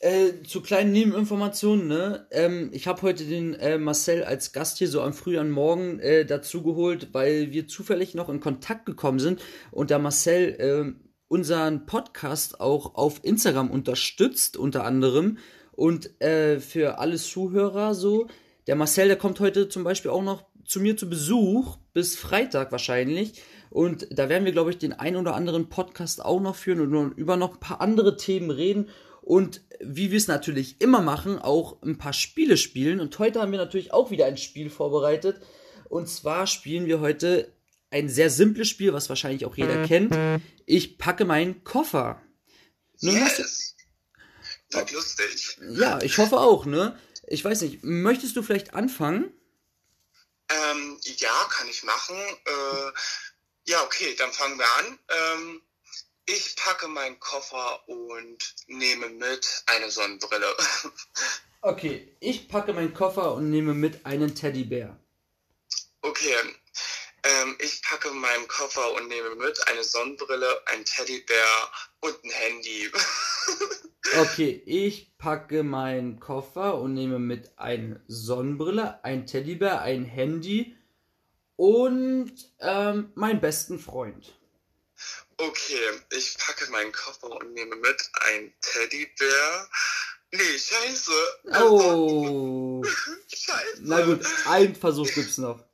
äh, 0.00 0.42
zu 0.42 0.62
kleinen 0.62 0.90
Nebeninformationen, 0.90 1.86
ne? 1.86 2.26
Ähm, 2.32 2.70
ich 2.72 2.88
habe 2.88 3.02
heute 3.02 3.24
den 3.24 3.54
äh, 3.54 3.78
Marcel 3.78 4.24
als 4.24 4.52
Gast 4.52 4.78
hier 4.78 4.88
so 4.88 5.00
am 5.00 5.14
frühen 5.14 5.48
Morgen 5.50 6.00
äh, 6.00 6.26
dazu 6.26 6.64
geholt, 6.64 7.10
weil 7.12 7.52
wir 7.52 7.68
zufällig 7.68 8.14
noch 8.14 8.28
in 8.28 8.40
Kontakt 8.40 8.84
gekommen 8.84 9.20
sind 9.20 9.40
und 9.70 9.90
der 9.90 10.00
Marcel 10.00 10.56
ähm, 10.58 11.11
unseren 11.32 11.86
Podcast 11.86 12.60
auch 12.60 12.94
auf 12.94 13.20
Instagram 13.22 13.70
unterstützt, 13.70 14.58
unter 14.58 14.84
anderem. 14.84 15.38
Und 15.72 16.20
äh, 16.20 16.60
für 16.60 16.98
alle 16.98 17.16
Zuhörer 17.16 17.94
so, 17.94 18.26
der 18.66 18.76
Marcel, 18.76 19.08
der 19.08 19.16
kommt 19.16 19.40
heute 19.40 19.70
zum 19.70 19.82
Beispiel 19.82 20.10
auch 20.10 20.22
noch 20.22 20.44
zu 20.66 20.78
mir 20.78 20.94
zu 20.94 21.08
Besuch, 21.08 21.78
bis 21.94 22.16
Freitag 22.16 22.70
wahrscheinlich. 22.70 23.40
Und 23.70 24.08
da 24.10 24.28
werden 24.28 24.44
wir, 24.44 24.52
glaube 24.52 24.72
ich, 24.72 24.76
den 24.76 24.92
ein 24.92 25.16
oder 25.16 25.34
anderen 25.34 25.70
Podcast 25.70 26.22
auch 26.22 26.38
noch 26.38 26.54
führen 26.54 26.94
und 26.94 27.12
über 27.12 27.38
noch 27.38 27.54
ein 27.54 27.60
paar 27.60 27.80
andere 27.80 28.18
Themen 28.18 28.50
reden. 28.50 28.90
Und 29.22 29.62
wie 29.80 30.10
wir 30.10 30.18
es 30.18 30.28
natürlich 30.28 30.82
immer 30.82 31.00
machen, 31.00 31.38
auch 31.38 31.80
ein 31.80 31.96
paar 31.96 32.12
Spiele 32.12 32.58
spielen. 32.58 33.00
Und 33.00 33.18
heute 33.18 33.40
haben 33.40 33.52
wir 33.52 33.58
natürlich 33.58 33.94
auch 33.94 34.10
wieder 34.10 34.26
ein 34.26 34.36
Spiel 34.36 34.68
vorbereitet. 34.68 35.40
Und 35.88 36.10
zwar 36.10 36.46
spielen 36.46 36.84
wir 36.84 37.00
heute 37.00 37.50
ein 37.92 38.08
sehr 38.08 38.30
simples 38.30 38.68
Spiel, 38.68 38.92
was 38.92 39.08
wahrscheinlich 39.08 39.44
auch 39.44 39.56
jeder 39.56 39.86
kennt. 39.86 40.16
Ich 40.66 40.98
packe 40.98 41.24
meinen 41.24 41.62
Koffer. 41.64 42.20
Nun 43.00 43.20
hast 43.20 43.38
du- 43.38 43.42
Yes! 43.42 43.76
Wird 44.70 44.92
lustig. 44.92 45.58
ja, 45.72 46.00
ich 46.00 46.16
hoffe 46.18 46.38
auch, 46.38 46.64
ne? 46.64 46.98
Ich 47.26 47.44
weiß 47.44 47.60
nicht, 47.62 47.80
möchtest 47.84 48.36
du 48.36 48.42
vielleicht 48.42 48.72
anfangen? 48.74 49.30
Ähm, 50.48 50.98
ja, 51.18 51.46
kann 51.50 51.68
ich 51.68 51.82
machen. 51.82 52.16
Äh, 52.16 52.92
ja, 53.70 53.82
okay, 53.84 54.14
dann 54.16 54.32
fangen 54.32 54.58
wir 54.58 54.66
an. 54.78 54.98
Ähm, 55.08 55.62
ich 56.26 56.56
packe 56.56 56.88
meinen 56.88 57.20
Koffer 57.20 57.86
und 57.88 58.54
nehme 58.66 59.08
mit 59.10 59.62
eine 59.66 59.90
Sonnenbrille. 59.90 60.46
Okay, 61.64 62.12
ich 62.18 62.48
packe 62.48 62.72
meinen 62.72 62.92
Koffer 62.92 63.34
und 63.34 63.48
nehme 63.48 63.72
mit 63.72 64.04
einen 64.04 64.34
Teddybär. 64.34 64.98
Okay, 66.00 66.34
Ähm, 67.24 67.56
ich 67.60 67.82
packe 67.82 68.10
meinen 68.10 68.48
Koffer 68.48 68.92
und 68.94 69.06
nehme 69.06 69.36
mit 69.36 69.68
eine 69.68 69.84
Sonnenbrille, 69.84 70.60
ein 70.66 70.84
Teddybär 70.84 71.70
und 72.00 72.24
ein 72.24 72.30
Handy. 72.30 72.90
okay, 74.18 74.62
ich 74.66 75.16
packe 75.18 75.62
meinen 75.62 76.18
Koffer 76.18 76.78
und 76.78 76.94
nehme 76.94 77.20
mit 77.20 77.56
eine 77.58 78.02
Sonnenbrille, 78.08 79.04
ein 79.04 79.26
Teddybär, 79.26 79.82
ein 79.82 80.04
Handy 80.04 80.76
und 81.54 82.32
ähm, 82.58 83.12
meinen 83.14 83.40
besten 83.40 83.78
Freund. 83.78 84.36
Okay, 85.36 86.00
ich 86.10 86.36
packe 86.38 86.70
meinen 86.72 86.92
Koffer 86.92 87.30
und 87.30 87.52
nehme 87.52 87.76
mit 87.76 88.10
ein 88.26 88.52
Teddybär. 88.60 89.68
Nee, 90.32 90.58
scheiße. 90.58 91.12
Oh. 91.62 92.82
scheiße. 93.28 93.78
Na 93.80 94.04
gut, 94.04 94.26
ein 94.46 94.74
Versuch 94.74 95.08
gibt's 95.12 95.38
noch. 95.38 95.64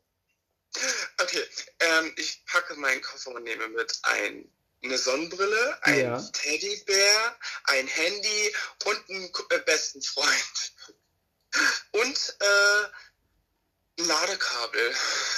Okay, 1.20 1.42
ähm, 1.80 2.12
ich 2.16 2.44
packe 2.46 2.74
meinen 2.76 3.02
Koffer 3.02 3.34
und 3.34 3.42
nehme 3.42 3.68
mit 3.68 3.98
ein, 4.02 4.48
eine 4.84 4.98
Sonnenbrille, 4.98 5.78
ein 5.82 6.00
ja. 6.00 6.20
Teddybär, 6.32 7.36
ein 7.64 7.86
Handy 7.86 8.54
und 8.84 9.10
einen 9.10 9.24
äh, 9.24 9.58
besten 9.66 10.00
Freund. 10.02 10.72
Und 11.92 12.36
äh, 12.40 14.00
ein 14.00 14.06
Ladekabel. 14.06 14.94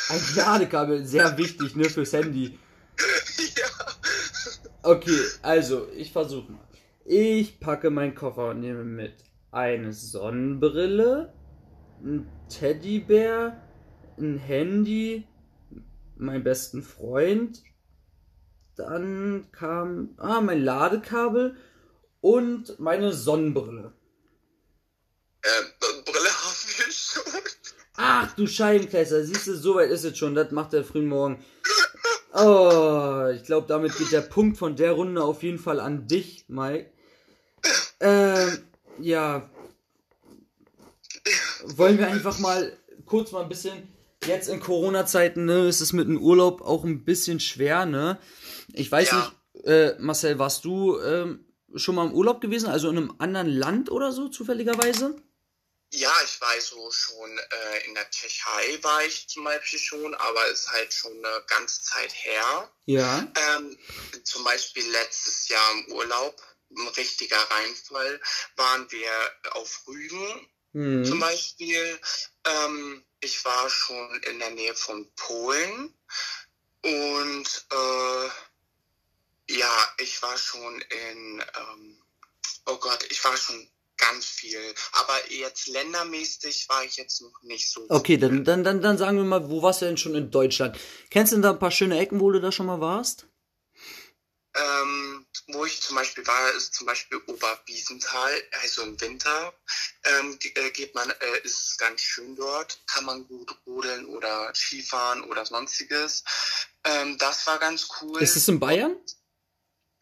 Ein 0.09 0.35
Ladekabel, 0.37 1.07
sehr 1.07 1.39
wichtig, 1.39 1.75
ne, 1.77 1.89
fürs 1.89 2.13
Handy. 2.13 2.59
ja. 3.57 3.87
Okay, 4.83 5.21
also, 5.43 5.89
ich 5.93 6.13
versuche 6.13 6.53
mal. 6.53 6.69
Ich 7.05 7.59
packe 7.59 7.91
meinen 7.91 8.15
Koffer 8.15 8.49
und 8.49 8.61
nehme 8.61 8.85
mit 8.85 9.25
eine 9.51 9.93
Sonnenbrille, 9.93 11.33
ein 12.03 12.31
Teddybär, 12.49 13.67
ein 14.19 14.39
Handy, 14.39 15.27
meinen 16.21 16.45
besten 16.45 16.83
Freund. 16.83 17.63
Dann 18.77 19.49
kam 19.53 20.15
ah, 20.19 20.41
mein 20.41 20.63
Ladekabel 20.63 21.57
und 22.21 22.79
meine 22.79 23.13
Sonnenbrille. 23.13 23.93
Äh, 25.43 25.49
Brille 26.05 26.29
haben 26.29 26.57
wir 26.77 26.93
schon. 26.93 27.23
Ach 27.97 28.35
du 28.35 28.47
Scheibenkleister, 28.47 29.25
siehst 29.25 29.47
du, 29.47 29.55
so 29.57 29.75
weit 29.75 29.91
ist 29.91 30.05
es 30.05 30.17
schon. 30.17 30.35
Das 30.35 30.51
macht 30.51 30.73
der 30.73 30.85
frühen 30.85 31.09
Morgen. 31.09 31.45
Oh, 32.33 33.27
ich 33.35 33.43
glaube, 33.43 33.67
damit 33.67 33.99
geht 33.99 34.13
der 34.13 34.21
Punkt 34.21 34.57
von 34.57 34.77
der 34.77 34.93
Runde 34.93 35.21
auf 35.21 35.43
jeden 35.43 35.59
Fall 35.59 35.81
an 35.81 36.07
dich, 36.07 36.45
Mike. 36.47 36.89
Ähm, 37.99 38.59
ja. 39.01 39.51
Wollen 41.65 41.99
wir 41.99 42.07
einfach 42.07 42.39
mal 42.39 42.73
kurz 43.05 43.33
mal 43.33 43.43
ein 43.43 43.49
bisschen 43.49 43.89
jetzt 44.31 44.49
in 44.49 44.61
Corona-Zeiten, 44.61 45.45
ne, 45.45 45.69
ist 45.69 45.81
es 45.81 45.93
mit 45.93 46.09
dem 46.09 46.21
Urlaub 46.21 46.63
auch 46.63 46.85
ein 46.85 47.05
bisschen 47.05 47.41
schwer, 47.41 47.87
ne? 47.87 48.19
Ich 48.73 48.91
weiß 48.91 49.11
ja. 49.11 49.33
nicht, 49.55 49.67
äh, 49.67 49.95
Marcel, 49.99 50.39
warst 50.39 50.65
du 50.65 50.99
ähm, 51.01 51.45
schon 51.75 51.95
mal 51.95 52.07
im 52.07 52.15
Urlaub 52.15 52.41
gewesen, 52.41 52.69
also 52.69 52.89
in 52.89 52.97
einem 52.97 53.15
anderen 53.19 53.49
Land 53.49 53.91
oder 53.91 54.13
so, 54.13 54.29
zufälligerweise? 54.29 55.17
Ja, 55.93 56.13
ich 56.25 56.41
weiß 56.41 56.69
so 56.69 56.91
schon, 56.93 57.39
äh, 57.39 57.87
in 57.87 57.95
der 57.95 58.09
Tschechei 58.11 58.79
war 58.83 59.05
ich 59.05 59.29
zum 59.29 59.43
Beispiel 59.43 59.79
schon, 59.79 60.15
aber 60.15 60.47
ist 60.49 60.71
halt 60.71 60.93
schon 60.93 61.13
eine 61.13 61.43
ganze 61.49 61.83
Zeit 61.83 62.13
her. 62.15 62.71
Ja. 62.87 63.27
Ähm, 63.57 63.77
zum 64.23 64.45
Beispiel 64.45 64.89
letztes 64.93 65.49
Jahr 65.49 65.73
im 65.73 65.93
Urlaub, 65.93 66.41
ein 66.77 66.89
richtiger 66.89 67.37
Reinfall, 67.37 68.21
waren 68.55 68.91
wir 68.93 69.11
auf 69.55 69.83
Rügen 69.89 70.47
mhm. 70.73 71.05
zum 71.05 71.19
Beispiel. 71.19 71.99
Ähm, 72.47 73.05
ich 73.21 73.45
war 73.45 73.69
schon 73.69 74.23
in 74.23 74.39
der 74.39 74.51
Nähe 74.51 74.75
von 74.75 75.11
Polen 75.17 75.95
und 76.83 77.67
äh, 77.73 78.29
ja, 79.59 79.95
ich 79.99 80.23
war 80.23 80.37
schon 80.37 80.81
in, 80.81 81.41
ähm, 81.41 81.99
oh 82.67 82.77
Gott, 82.77 83.05
ich 83.11 83.23
war 83.25 83.37
schon 83.37 83.69
ganz 83.97 84.25
viel. 84.27 84.59
Aber 84.93 85.33
jetzt 85.33 85.69
ländermäßig 85.69 86.69
war 86.69 86.85
ich 86.85 86.97
jetzt 86.97 87.21
noch 87.21 87.43
nicht 87.43 87.71
so. 87.71 87.85
Okay, 87.89 88.17
dann, 88.17 88.45
dann, 88.45 88.65
dann, 88.65 88.81
dann 88.81 88.99
sagen 88.99 89.19
wir 89.19 89.25
mal, 89.25 89.51
wo 89.51 89.63
warst 89.63 89.83
du 89.83 89.87
denn 89.87 89.99
schon 89.99 90.15
in 90.15 90.31
Deutschland? 90.31 90.79
Kennst 91.11 91.33
du 91.33 91.37
denn 91.37 91.43
da 91.43 91.51
ein 91.51 91.59
paar 91.59 91.71
schöne 91.71 91.99
Ecken, 91.99 92.21
wo 92.21 92.31
du 92.31 92.41
da 92.41 92.51
schon 92.51 92.67
mal 92.67 92.81
warst? 92.81 93.27
Ähm, 94.55 95.00
wo 95.55 95.65
ich 95.65 95.81
zum 95.83 95.97
Beispiel 95.97 96.27
war, 96.27 96.51
ist 96.53 96.75
zum 96.75 96.87
Beispiel 96.87 97.19
Oberwiesenthal, 97.27 98.43
also 98.63 98.83
im 98.83 99.01
Winter 99.01 99.53
ähm, 100.05 100.39
äh, 100.43 100.71
geht 100.71 100.95
man, 100.95 101.11
äh, 101.11 101.39
ist 101.43 101.65
es 101.65 101.79
ganz 101.79 102.01
schön 102.01 102.37
dort, 102.37 102.81
kann 102.87 103.05
man 103.05 103.27
gut 103.27 103.55
rodeln 103.67 104.07
oder 104.07 104.53
Skifahren 104.55 105.23
oder 105.25 105.47
sonstiges. 105.47 106.25
Ähm, 106.85 107.19
das 107.19 107.47
war 107.47 107.59
ganz 107.59 107.89
cool. 108.01 108.23
Ist 108.23 108.37
es 108.37 108.49
in 108.49 108.61
Bayern? 108.61 108.97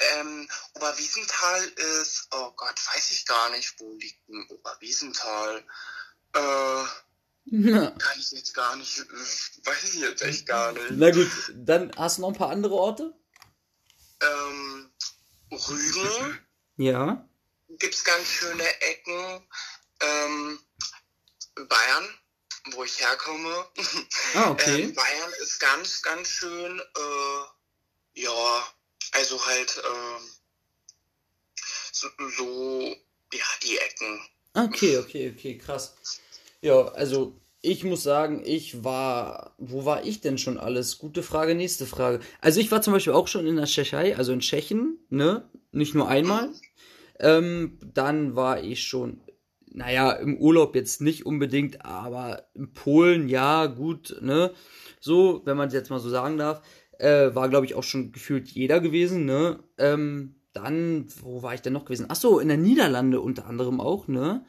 Ähm, 0.00 0.48
Oberwiesenthal 0.74 1.64
ist, 2.00 2.28
oh 2.30 2.52
Gott, 2.56 2.76
weiß 2.94 3.10
ich 3.10 3.26
gar 3.26 3.50
nicht, 3.50 3.74
wo 3.80 3.92
liegt 3.94 4.28
denn 4.28 4.46
Oberwiesenthal? 4.48 5.64
Äh, 6.34 6.84
ja. 7.50 7.90
Kann 7.98 8.18
ich 8.18 8.30
jetzt 8.30 8.54
gar 8.54 8.76
nicht, 8.76 8.98
weiß 8.98 9.94
ich 9.94 10.00
jetzt 10.00 10.22
echt 10.22 10.46
gar 10.46 10.72
nicht. 10.72 10.90
Na 10.90 11.10
gut, 11.10 11.30
dann 11.54 11.90
hast 11.96 12.18
du 12.18 12.22
noch 12.22 12.28
ein 12.28 12.36
paar 12.36 12.50
andere 12.50 12.74
Orte? 12.74 13.14
Ähm, 14.20 14.90
Rügen. 15.50 16.38
Ja. 16.76 17.28
Gibt's 17.68 18.04
ganz 18.04 18.26
schöne 18.28 18.80
Ecken. 18.80 19.46
Ähm, 20.00 20.58
Bayern, 21.68 22.08
wo 22.72 22.84
ich 22.84 23.00
herkomme. 23.00 23.66
Ah, 24.34 24.50
okay. 24.50 24.82
Ähm, 24.82 24.94
Bayern 24.94 25.32
ist 25.42 25.58
ganz, 25.58 26.02
ganz 26.02 26.28
schön. 26.28 26.80
Äh, 26.80 28.20
ja, 28.20 28.66
also 29.12 29.44
halt 29.46 29.76
äh, 29.76 30.20
so, 31.92 32.08
so, 32.36 32.96
ja, 33.32 33.44
die 33.62 33.78
Ecken. 33.78 34.28
Okay, 34.54 34.98
okay, 34.98 35.34
okay, 35.36 35.58
krass. 35.58 35.94
Ja, 36.60 36.88
also 36.88 37.40
ich 37.60 37.84
muss 37.84 38.02
sagen, 38.02 38.42
ich 38.44 38.84
war. 38.84 39.54
Wo 39.58 39.84
war 39.84 40.04
ich 40.04 40.20
denn 40.20 40.38
schon 40.38 40.58
alles? 40.58 40.98
Gute 40.98 41.22
Frage, 41.22 41.54
nächste 41.54 41.86
Frage. 41.86 42.20
Also 42.40 42.60
ich 42.60 42.70
war 42.70 42.82
zum 42.82 42.92
Beispiel 42.92 43.12
auch 43.12 43.28
schon 43.28 43.46
in 43.46 43.56
der 43.56 43.66
Tschechei, 43.66 44.16
also 44.16 44.32
in 44.32 44.40
Tschechien, 44.40 44.98
ne? 45.10 45.48
Nicht 45.72 45.94
nur 45.94 46.08
einmal. 46.08 46.50
Ähm, 47.18 47.78
dann 47.82 48.36
war 48.36 48.62
ich 48.62 48.84
schon, 48.84 49.20
naja, 49.70 50.12
im 50.12 50.36
Urlaub 50.38 50.76
jetzt 50.76 51.00
nicht 51.00 51.26
unbedingt, 51.26 51.84
aber 51.84 52.44
in 52.54 52.72
Polen, 52.72 53.28
ja, 53.28 53.66
gut, 53.66 54.16
ne? 54.20 54.52
So, 55.00 55.42
wenn 55.44 55.56
man 55.56 55.68
es 55.68 55.74
jetzt 55.74 55.90
mal 55.90 56.00
so 56.00 56.08
sagen 56.08 56.38
darf. 56.38 56.62
Äh, 56.98 57.34
war, 57.34 57.48
glaube 57.48 57.66
ich, 57.66 57.74
auch 57.74 57.84
schon 57.84 58.12
gefühlt 58.12 58.48
jeder 58.48 58.80
gewesen, 58.80 59.24
ne? 59.24 59.60
Ähm, 59.78 60.36
dann, 60.52 61.06
wo 61.22 61.42
war 61.42 61.54
ich 61.54 61.62
denn 61.62 61.72
noch 61.72 61.84
gewesen? 61.84 62.06
Ach 62.08 62.16
so, 62.16 62.38
in 62.40 62.48
der 62.48 62.56
Niederlande 62.56 63.20
unter 63.20 63.46
anderem 63.46 63.80
auch, 63.80 64.08
ne? 64.08 64.44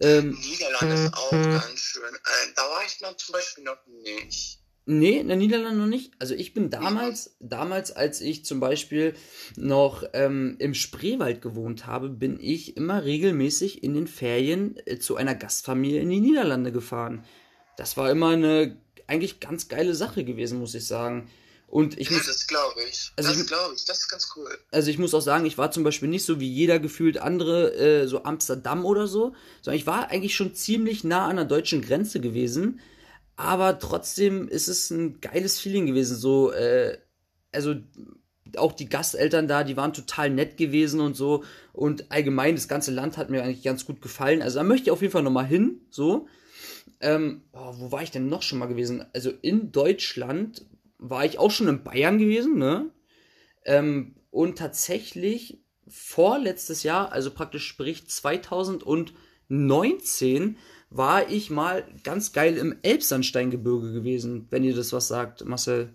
Ähm, 0.00 0.38
Niederlande 0.40 0.94
ist 0.94 1.14
auch 1.14 1.30
ganz 1.30 1.78
schön. 1.78 2.02
Äh, 2.02 2.52
da 2.56 2.62
war 2.62 2.82
ich 2.86 3.00
noch 3.00 3.16
zum 3.16 3.32
Beispiel 3.34 3.64
noch 3.64 3.78
nicht. 3.86 4.60
Nee, 4.86 5.18
in 5.18 5.28
der 5.28 5.36
Niederlande 5.36 5.78
noch 5.78 5.86
nicht. 5.86 6.12
Also 6.18 6.34
ich 6.34 6.54
bin 6.54 6.70
damals, 6.70 7.36
ja. 7.38 7.46
damals, 7.48 7.92
als 7.92 8.20
ich 8.20 8.44
zum 8.44 8.60
Beispiel 8.60 9.14
noch 9.56 10.04
ähm, 10.14 10.56
im 10.58 10.74
Spreewald 10.74 11.42
gewohnt 11.42 11.86
habe, 11.86 12.08
bin 12.08 12.40
ich 12.40 12.76
immer 12.76 13.04
regelmäßig 13.04 13.84
in 13.84 13.94
den 13.94 14.06
Ferien 14.06 14.80
äh, 14.86 14.98
zu 14.98 15.16
einer 15.16 15.34
Gastfamilie 15.34 16.00
in 16.00 16.10
die 16.10 16.20
Niederlande 16.20 16.72
gefahren. 16.72 17.24
Das 17.76 17.96
war 17.96 18.10
immer 18.10 18.30
eine 18.30 18.78
eigentlich 19.06 19.38
ganz 19.38 19.68
geile 19.68 19.94
Sache 19.94 20.24
gewesen, 20.24 20.58
muss 20.58 20.74
ich 20.74 20.86
sagen. 20.86 21.30
Und 21.70 21.98
ich 22.00 22.10
ja, 22.10 22.16
muss, 22.16 22.26
das 22.26 22.48
glaube 22.48 22.80
ich. 22.90 23.12
Also 23.16 23.32
das 23.32 23.46
glaube 23.46 23.74
ich. 23.76 23.84
Das 23.84 24.00
ist 24.00 24.08
ganz 24.08 24.28
cool. 24.34 24.50
Also 24.72 24.90
ich 24.90 24.98
muss 24.98 25.14
auch 25.14 25.20
sagen, 25.20 25.46
ich 25.46 25.56
war 25.56 25.70
zum 25.70 25.84
Beispiel 25.84 26.08
nicht 26.08 26.24
so 26.24 26.40
wie 26.40 26.52
jeder 26.52 26.80
gefühlt 26.80 27.18
andere, 27.18 27.72
äh, 27.74 28.08
so 28.08 28.24
Amsterdam 28.24 28.84
oder 28.84 29.06
so, 29.06 29.34
sondern 29.62 29.78
ich 29.78 29.86
war 29.86 30.10
eigentlich 30.10 30.34
schon 30.34 30.52
ziemlich 30.52 31.04
nah 31.04 31.28
an 31.28 31.36
der 31.36 31.44
deutschen 31.44 31.80
Grenze 31.80 32.20
gewesen. 32.20 32.80
Aber 33.36 33.78
trotzdem 33.78 34.48
ist 34.48 34.66
es 34.66 34.90
ein 34.90 35.20
geiles 35.20 35.60
Feeling 35.60 35.86
gewesen. 35.86 36.16
So, 36.16 36.50
äh, 36.50 36.98
also 37.52 37.76
auch 38.56 38.72
die 38.72 38.88
Gasteltern 38.88 39.46
da, 39.46 39.62
die 39.62 39.76
waren 39.76 39.92
total 39.92 40.28
nett 40.28 40.56
gewesen 40.56 41.00
und 41.00 41.14
so. 41.14 41.44
Und 41.72 42.10
allgemein, 42.10 42.56
das 42.56 42.66
ganze 42.66 42.90
Land 42.90 43.16
hat 43.16 43.30
mir 43.30 43.44
eigentlich 43.44 43.62
ganz 43.62 43.86
gut 43.86 44.02
gefallen. 44.02 44.42
Also 44.42 44.58
da 44.58 44.64
möchte 44.64 44.86
ich 44.86 44.90
auf 44.90 45.02
jeden 45.02 45.12
Fall 45.12 45.22
nochmal 45.22 45.46
hin. 45.46 45.82
So. 45.88 46.26
Ähm, 47.00 47.42
oh, 47.52 47.74
wo 47.76 47.92
war 47.92 48.02
ich 48.02 48.10
denn 48.10 48.28
noch 48.28 48.42
schon 48.42 48.58
mal 48.58 48.66
gewesen? 48.66 49.06
Also 49.14 49.30
in 49.40 49.70
Deutschland 49.70 50.66
war 51.00 51.24
ich 51.24 51.38
auch 51.38 51.50
schon 51.50 51.68
in 51.68 51.82
Bayern 51.82 52.18
gewesen, 52.18 52.58
ne? 52.58 52.90
Ähm, 53.64 54.16
und 54.30 54.58
tatsächlich 54.58 55.64
vorletztes 55.88 56.82
Jahr, 56.82 57.12
also 57.12 57.30
praktisch 57.32 57.66
sprich 57.66 58.06
2019, 58.08 60.58
war 60.90 61.28
ich 61.28 61.50
mal 61.50 61.84
ganz 62.04 62.32
geil 62.32 62.56
im 62.56 62.78
Elbsandsteingebirge 62.82 63.92
gewesen, 63.92 64.46
wenn 64.50 64.64
ihr 64.64 64.74
das 64.74 64.92
was 64.92 65.06
sagt, 65.08 65.44
Marcel. 65.44 65.94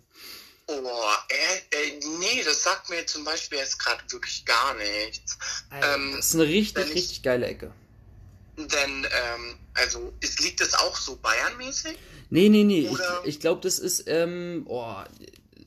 Oh, 0.67 0.73
äh, 0.73 1.75
äh, 1.75 1.99
nee, 2.19 2.43
das 2.43 2.63
sagt 2.63 2.89
mir 2.89 3.05
zum 3.05 3.23
Beispiel 3.23 3.59
jetzt 3.59 3.77
gerade 3.77 4.01
wirklich 4.09 4.43
gar 4.45 4.73
nichts. 4.75 5.37
Ähm, 5.71 6.13
das 6.15 6.27
ist 6.27 6.35
eine 6.35 6.45
richtig, 6.45 6.95
richtig 6.95 7.23
geile 7.23 7.45
Ecke. 7.45 7.73
Denn, 8.57 9.05
ähm, 9.05 9.55
also, 9.73 10.13
ist, 10.21 10.41
liegt 10.41 10.61
es 10.61 10.73
auch 10.73 10.95
so 10.95 11.17
Bayern-mäßig? 11.17 11.97
Nee, 12.29 12.49
nee, 12.49 12.63
nee. 12.63 12.87
Oder? 12.89 13.21
Ich, 13.23 13.35
ich 13.35 13.39
glaube, 13.39 13.61
das 13.61 13.79
ist, 13.79 14.05
ähm, 14.07 14.65
oh, 14.67 14.95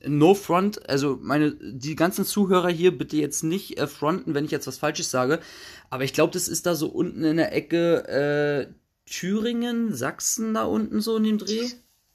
No 0.05 0.33
Front, 0.33 0.87
also 0.89 1.19
meine, 1.21 1.51
die 1.61 1.95
ganzen 1.95 2.25
Zuhörer 2.25 2.69
hier 2.69 2.97
bitte 2.97 3.17
jetzt 3.17 3.43
nicht 3.43 3.77
äh, 3.77 3.87
fronten, 3.87 4.33
wenn 4.33 4.45
ich 4.45 4.51
jetzt 4.51 4.67
was 4.67 4.77
Falsches 4.77 5.11
sage. 5.11 5.41
Aber 5.89 6.03
ich 6.03 6.13
glaube, 6.13 6.31
das 6.33 6.47
ist 6.47 6.65
da 6.65 6.75
so 6.75 6.87
unten 6.87 7.23
in 7.23 7.37
der 7.37 7.53
Ecke 7.53 8.07
äh, 8.07 8.73
Thüringen, 9.09 9.93
Sachsen 9.93 10.53
da 10.53 10.63
unten 10.63 11.01
so 11.01 11.17
in 11.17 11.23
dem 11.23 11.37
Dreh. 11.37 11.69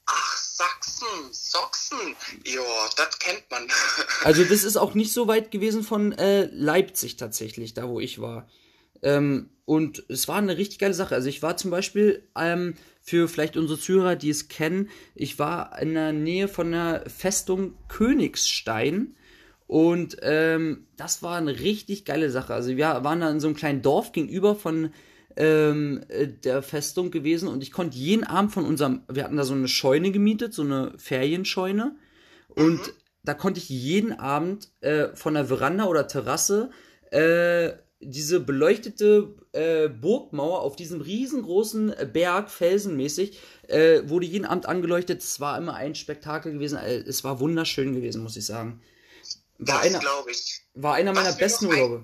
Ach, 0.05 0.37
Sachsen, 0.37 1.07
Sachsen. 1.31 2.15
Ja, 2.45 2.61
das 2.95 3.19
kennt 3.19 3.43
man. 3.51 3.67
also 4.23 4.43
das 4.43 4.63
ist 4.63 4.77
auch 4.77 4.93
nicht 4.93 5.13
so 5.13 5.27
weit 5.27 5.51
gewesen 5.51 5.83
von 5.83 6.11
äh, 6.13 6.45
Leipzig 6.45 7.17
tatsächlich, 7.17 7.73
da 7.73 7.87
wo 7.87 7.99
ich 7.99 8.19
war. 8.19 8.47
Ähm, 9.05 9.51
und 9.65 10.03
es 10.09 10.27
war 10.27 10.37
eine 10.37 10.57
richtig 10.57 10.79
geile 10.79 10.93
Sache. 10.93 11.15
Also 11.15 11.29
ich 11.29 11.41
war 11.41 11.55
zum 11.57 11.71
Beispiel 11.71 12.23
ähm, 12.37 12.73
für 13.01 13.27
vielleicht 13.27 13.55
unsere 13.55 13.79
Zuhörer, 13.79 14.15
die 14.15 14.29
es 14.29 14.47
kennen, 14.47 14.89
ich 15.13 15.39
war 15.39 15.79
in 15.81 15.93
der 15.93 16.11
Nähe 16.11 16.47
von 16.47 16.71
der 16.71 17.03
Festung 17.07 17.75
Königstein. 17.87 19.15
Und 19.67 20.17
ähm, 20.21 20.85
das 20.97 21.23
war 21.23 21.37
eine 21.37 21.59
richtig 21.59 22.05
geile 22.05 22.29
Sache. 22.29 22.53
Also 22.53 22.75
wir 22.75 23.03
waren 23.03 23.21
da 23.21 23.29
in 23.31 23.39
so 23.39 23.47
einem 23.47 23.55
kleinen 23.55 23.81
Dorf 23.81 24.11
gegenüber 24.11 24.55
von 24.55 24.91
ähm, 25.37 26.03
äh, 26.09 26.27
der 26.27 26.61
Festung 26.61 27.11
gewesen 27.11 27.47
und 27.47 27.61
ich 27.61 27.71
konnte 27.71 27.97
jeden 27.97 28.23
Abend 28.23 28.51
von 28.51 28.65
unserem, 28.65 29.01
wir 29.11 29.23
hatten 29.23 29.37
da 29.37 29.43
so 29.43 29.53
eine 29.53 29.67
Scheune 29.67 30.11
gemietet, 30.11 30.53
so 30.53 30.61
eine 30.61 30.93
Ferienscheune 30.97 31.95
und 32.49 32.77
mhm. 32.77 32.91
da 33.23 33.33
konnte 33.33 33.59
ich 33.59 33.67
jeden 33.67 34.13
Abend 34.13 34.69
äh, 34.81 35.09
von 35.15 35.33
der 35.33 35.45
Veranda 35.45 35.85
oder 35.85 36.07
Terrasse 36.07 36.69
äh, 37.11 37.73
diese 37.99 38.39
beleuchtete 38.39 39.35
äh, 39.53 39.87
Burgmauer 39.87 40.61
auf 40.61 40.75
diesem 40.75 41.01
riesengroßen 41.01 41.95
Berg, 42.11 42.51
felsenmäßig, 42.51 43.39
äh, 43.67 44.01
wurde 44.05 44.25
jeden 44.25 44.45
Abend 44.45 44.65
angeleuchtet. 44.65 45.23
Es 45.23 45.39
war 45.39 45.57
immer 45.57 45.75
ein 45.75 45.95
Spektakel 45.95 46.53
gewesen. 46.53 46.77
Äh, 46.77 46.97
es 46.97 47.23
war 47.23 47.39
wunderschön 47.39 47.93
gewesen, 47.93 48.23
muss 48.23 48.37
ich 48.37 48.45
sagen. 48.45 48.81
War 49.57 49.81
das 49.83 50.01
ich. 50.29 50.61
War 50.73 50.95
einer 50.95 51.13
meiner 51.13 51.31
besten 51.31 51.67
Urlaube. 51.67 52.03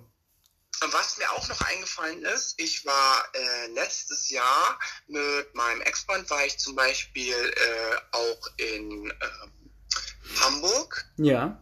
Was 0.94 1.18
mir 1.20 1.30
auch 1.32 1.48
noch 1.48 1.62
eingefallen 1.62 2.24
ist, 2.34 2.60
ich 2.60 2.84
war 2.86 3.24
äh, 3.34 3.68
letztes 3.74 4.32
Jahr 4.32 4.80
mit 5.08 5.54
meinem 5.54 5.82
Ex-Freund, 5.82 6.28
war 6.32 6.44
ich 6.44 6.58
zum 6.58 6.76
Beispiel 6.76 7.36
äh, 7.36 7.98
auch 8.12 8.48
in 8.58 9.12
äh, 9.12 10.40
Hamburg. 10.40 11.06
Ja 11.18 11.62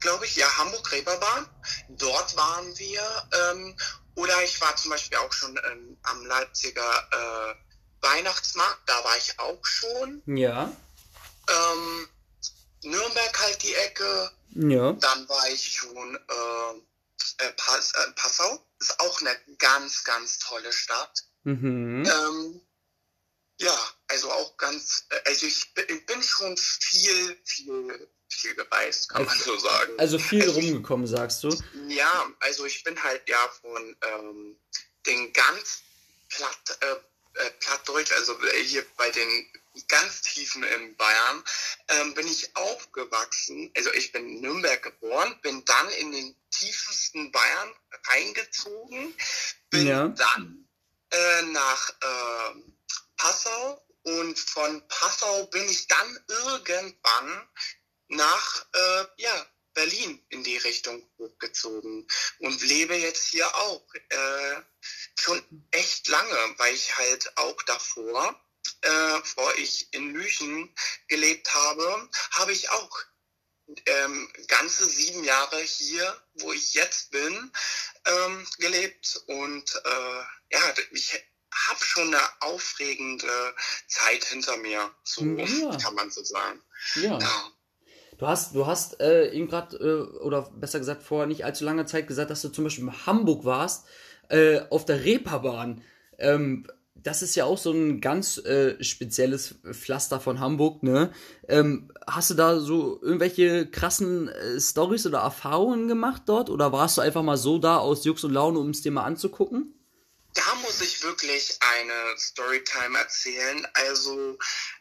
glaube 0.00 0.26
ich, 0.26 0.36
ja, 0.36 0.46
Hamburg-Reeperbahn. 0.58 1.48
Dort 1.90 2.36
waren 2.36 2.78
wir. 2.78 3.28
Ähm, 3.50 3.76
oder 4.14 4.42
ich 4.42 4.60
war 4.60 4.74
zum 4.76 4.90
Beispiel 4.90 5.18
auch 5.18 5.32
schon 5.32 5.58
ähm, 5.70 5.96
am 6.02 6.26
Leipziger 6.26 7.08
äh, 7.12 7.54
Weihnachtsmarkt, 8.00 8.80
da 8.86 9.04
war 9.04 9.16
ich 9.16 9.38
auch 9.38 9.64
schon. 9.64 10.22
Ja. 10.26 10.72
Ähm, 11.48 12.08
Nürnberg 12.82 13.40
halt 13.40 13.62
die 13.62 13.74
Ecke. 13.74 14.30
Ja. 14.50 14.92
Dann 14.92 15.28
war 15.28 15.48
ich 15.48 15.76
schon 15.76 16.16
äh, 16.16 17.44
äh, 17.44 17.52
Pass, 17.56 17.92
äh, 17.92 18.12
Passau. 18.12 18.64
Ist 18.80 18.98
auch 19.00 19.20
eine 19.20 19.36
ganz, 19.58 20.04
ganz 20.04 20.38
tolle 20.38 20.72
Stadt. 20.72 21.24
Mhm. 21.44 22.04
Ähm, 22.06 22.60
ja, 23.60 23.76
also 24.08 24.30
auch 24.30 24.56
ganz, 24.56 25.06
äh, 25.10 25.20
also 25.26 25.46
ich 25.46 25.74
bin 25.74 26.22
schon 26.22 26.56
viel, 26.56 27.38
viel 27.44 28.08
viel 28.30 28.54
gereist, 28.54 29.08
kann 29.08 29.26
also, 29.26 29.52
man 29.52 29.60
so 29.60 29.68
sagen. 29.68 29.92
Also 29.98 30.18
viel 30.18 30.42
also 30.42 30.60
rumgekommen, 30.60 31.06
ich, 31.06 31.12
sagst 31.12 31.44
du? 31.44 31.56
Ja, 31.88 32.30
also 32.40 32.66
ich 32.66 32.82
bin 32.84 33.02
halt 33.02 33.28
ja 33.28 33.48
von 33.60 33.96
ähm, 34.02 34.56
den 35.06 35.32
ganz 35.32 35.82
platt, 36.28 36.78
äh, 36.80 37.40
äh, 37.40 37.50
plattdeutsch, 37.60 38.12
also 38.12 38.36
hier 38.64 38.84
bei 38.96 39.10
den 39.10 39.46
ganz 39.86 40.22
tiefen 40.22 40.62
in 40.62 40.96
Bayern, 40.96 41.44
ähm, 41.88 42.14
bin 42.14 42.26
ich 42.26 42.54
aufgewachsen. 42.56 43.70
Also 43.76 43.92
ich 43.92 44.12
bin 44.12 44.28
in 44.28 44.40
Nürnberg 44.40 44.82
geboren, 44.82 45.38
bin 45.42 45.64
dann 45.64 45.88
in 45.90 46.12
den 46.12 46.36
tiefsten 46.50 47.30
Bayern 47.30 47.72
reingezogen, 48.08 49.14
bin 49.70 49.86
ja. 49.86 50.08
dann 50.08 50.68
äh, 51.10 51.42
nach 51.42 51.90
äh, 51.90 52.54
Passau 53.38 53.86
und 54.02 54.36
von 54.36 54.88
Passau 54.88 55.46
bin 55.46 55.68
ich 55.68 55.86
dann 55.86 56.24
irgendwann 56.26 57.48
nach 58.08 58.66
äh, 58.72 59.04
ja, 59.18 59.46
Berlin 59.74 60.24
in 60.30 60.42
die 60.42 60.56
Richtung 60.56 61.08
hochgezogen 61.18 62.08
und 62.40 62.60
lebe 62.62 62.96
jetzt 62.96 63.28
hier 63.28 63.46
auch 63.54 63.86
äh, 64.08 64.56
schon 65.20 65.68
echt 65.70 66.08
lange, 66.08 66.54
weil 66.56 66.74
ich 66.74 66.98
halt 66.98 67.36
auch 67.36 67.62
davor, 67.62 68.44
äh, 68.80 69.20
bevor 69.20 69.54
ich 69.58 69.92
in 69.94 70.14
Lüchen 70.14 70.74
gelebt 71.06 71.54
habe, 71.54 72.10
habe 72.32 72.52
ich 72.52 72.68
auch 72.70 72.98
ähm, 73.86 74.32
ganze 74.48 74.84
sieben 74.86 75.22
Jahre 75.22 75.60
hier, 75.60 76.20
wo 76.40 76.52
ich 76.52 76.74
jetzt 76.74 77.12
bin, 77.12 77.52
ähm, 78.04 78.46
gelebt 78.58 79.22
und 79.26 79.80
äh, 79.84 80.24
ja, 80.50 80.74
ich 80.90 81.24
habe 81.52 81.80
schon 81.80 82.08
eine 82.08 82.20
aufregende 82.40 83.54
Zeit 83.86 84.24
hinter 84.24 84.56
mir, 84.58 84.90
so 85.04 85.24
ja. 85.24 85.76
kann 85.76 85.94
man 85.94 86.10
so 86.10 86.22
sagen. 86.22 86.62
Ja. 86.96 87.18
ja. 87.18 87.52
Du 88.18 88.26
hast, 88.26 88.54
du 88.54 88.66
hast 88.66 89.00
äh, 89.00 89.30
eben 89.30 89.46
gerade, 89.46 89.76
äh, 89.76 90.18
oder 90.18 90.50
besser 90.50 90.80
gesagt 90.80 91.04
vor 91.04 91.26
nicht 91.26 91.44
allzu 91.44 91.64
langer 91.64 91.86
Zeit 91.86 92.08
gesagt, 92.08 92.30
dass 92.30 92.42
du 92.42 92.48
zum 92.48 92.64
Beispiel 92.64 92.84
in 92.84 93.06
Hamburg 93.06 93.44
warst, 93.44 93.86
äh, 94.28 94.60
auf 94.70 94.84
der 94.84 95.04
Reeperbahn. 95.04 95.82
Ähm, 96.18 96.66
das 96.94 97.22
ist 97.22 97.36
ja 97.36 97.44
auch 97.44 97.58
so 97.58 97.70
ein 97.70 98.00
ganz 98.00 98.38
äh, 98.38 98.82
spezielles 98.82 99.54
Pflaster 99.70 100.18
von 100.18 100.40
Hamburg, 100.40 100.82
ne? 100.82 101.12
Ähm, 101.46 101.92
hast 102.08 102.30
du 102.30 102.34
da 102.34 102.58
so 102.58 103.00
irgendwelche 103.00 103.70
krassen 103.70 104.28
äh, 104.28 104.60
Stories 104.60 105.06
oder 105.06 105.20
Erfahrungen 105.20 105.86
gemacht 105.86 106.22
dort? 106.26 106.50
Oder 106.50 106.72
warst 106.72 106.98
du 106.98 107.02
einfach 107.02 107.22
mal 107.22 107.36
so 107.36 107.58
da 107.58 107.78
aus 107.78 108.04
Jux 108.04 108.24
und 108.24 108.32
Laune, 108.32 108.58
um 108.58 108.70
es 108.70 108.82
dir 108.82 108.90
mal 108.90 109.04
anzugucken? 109.04 109.77
Da 110.34 110.54
muss 110.56 110.80
ich 110.80 111.02
wirklich 111.02 111.56
eine 111.60 112.18
Storytime 112.18 112.98
erzählen. 112.98 113.66
Also, 113.74 114.38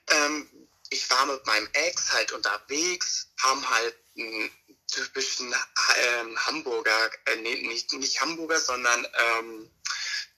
ähm, 0.09 0.49
ich 0.89 1.09
war 1.09 1.25
mit 1.25 1.45
meinem 1.45 1.67
Ex 1.73 2.11
halt 2.13 2.31
unterwegs, 2.31 3.29
haben 3.41 3.69
halt 3.69 3.95
einen 4.17 4.51
typischen 4.87 5.53
ähm, 5.97 6.45
Hamburger, 6.45 7.09
äh, 7.25 7.35
nee, 7.37 7.67
nicht, 7.67 7.91
nicht 7.93 8.21
Hamburger, 8.21 8.59
sondern 8.59 9.05
ähm, 9.05 9.69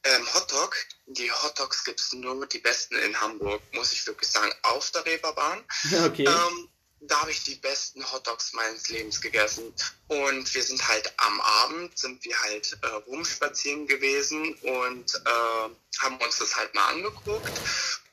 ähm, 0.03 0.33
Hotdog. 0.33 0.75
Die 1.07 1.31
Hotdogs 1.31 1.83
gibt 1.83 1.99
es 1.99 2.13
nur 2.13 2.45
die 2.47 2.59
besten 2.59 2.95
in 2.95 3.19
Hamburg, 3.19 3.61
muss 3.73 3.91
ich 3.91 4.05
wirklich 4.07 4.29
sagen, 4.29 4.53
auf 4.63 4.91
der 4.91 5.05
Reeperbahn. 5.05 5.63
Okay. 6.05 6.25
Ähm, 6.25 6.69
da 7.01 7.21
habe 7.21 7.31
ich 7.31 7.43
die 7.43 7.55
besten 7.55 8.03
Hotdogs 8.11 8.53
meines 8.53 8.89
Lebens 8.89 9.21
gegessen. 9.21 9.73
Und 10.07 10.53
wir 10.53 10.63
sind 10.63 10.85
halt 10.87 11.11
am 11.17 11.41
Abend, 11.41 11.97
sind 11.97 12.23
wir 12.23 12.39
halt 12.41 12.77
äh, 12.81 12.87
rumspazieren 12.87 13.87
gewesen 13.87 14.53
und 14.55 15.15
äh, 15.15 15.99
haben 15.99 16.17
uns 16.19 16.39
das 16.39 16.55
halt 16.55 16.73
mal 16.75 16.87
angeguckt. 16.89 17.49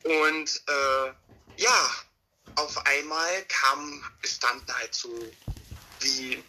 Und 0.05 0.63
äh, 0.69 1.13
ja, 1.57 1.91
auf 2.57 2.87
einmal 2.87 3.45
kamen, 3.49 4.05
standen 4.25 4.73
halt 4.75 4.95
so 4.95 5.33
wie 6.01 6.43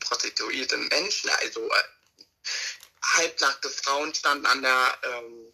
prostituierte 0.00 0.76
Menschen, 0.76 1.30
also 1.40 1.60
äh, 1.68 2.24
halbnackte 3.02 3.68
Frauen 3.70 4.14
standen 4.14 4.46
an 4.46 4.62
der 4.62 4.98
ähm, 5.02 5.52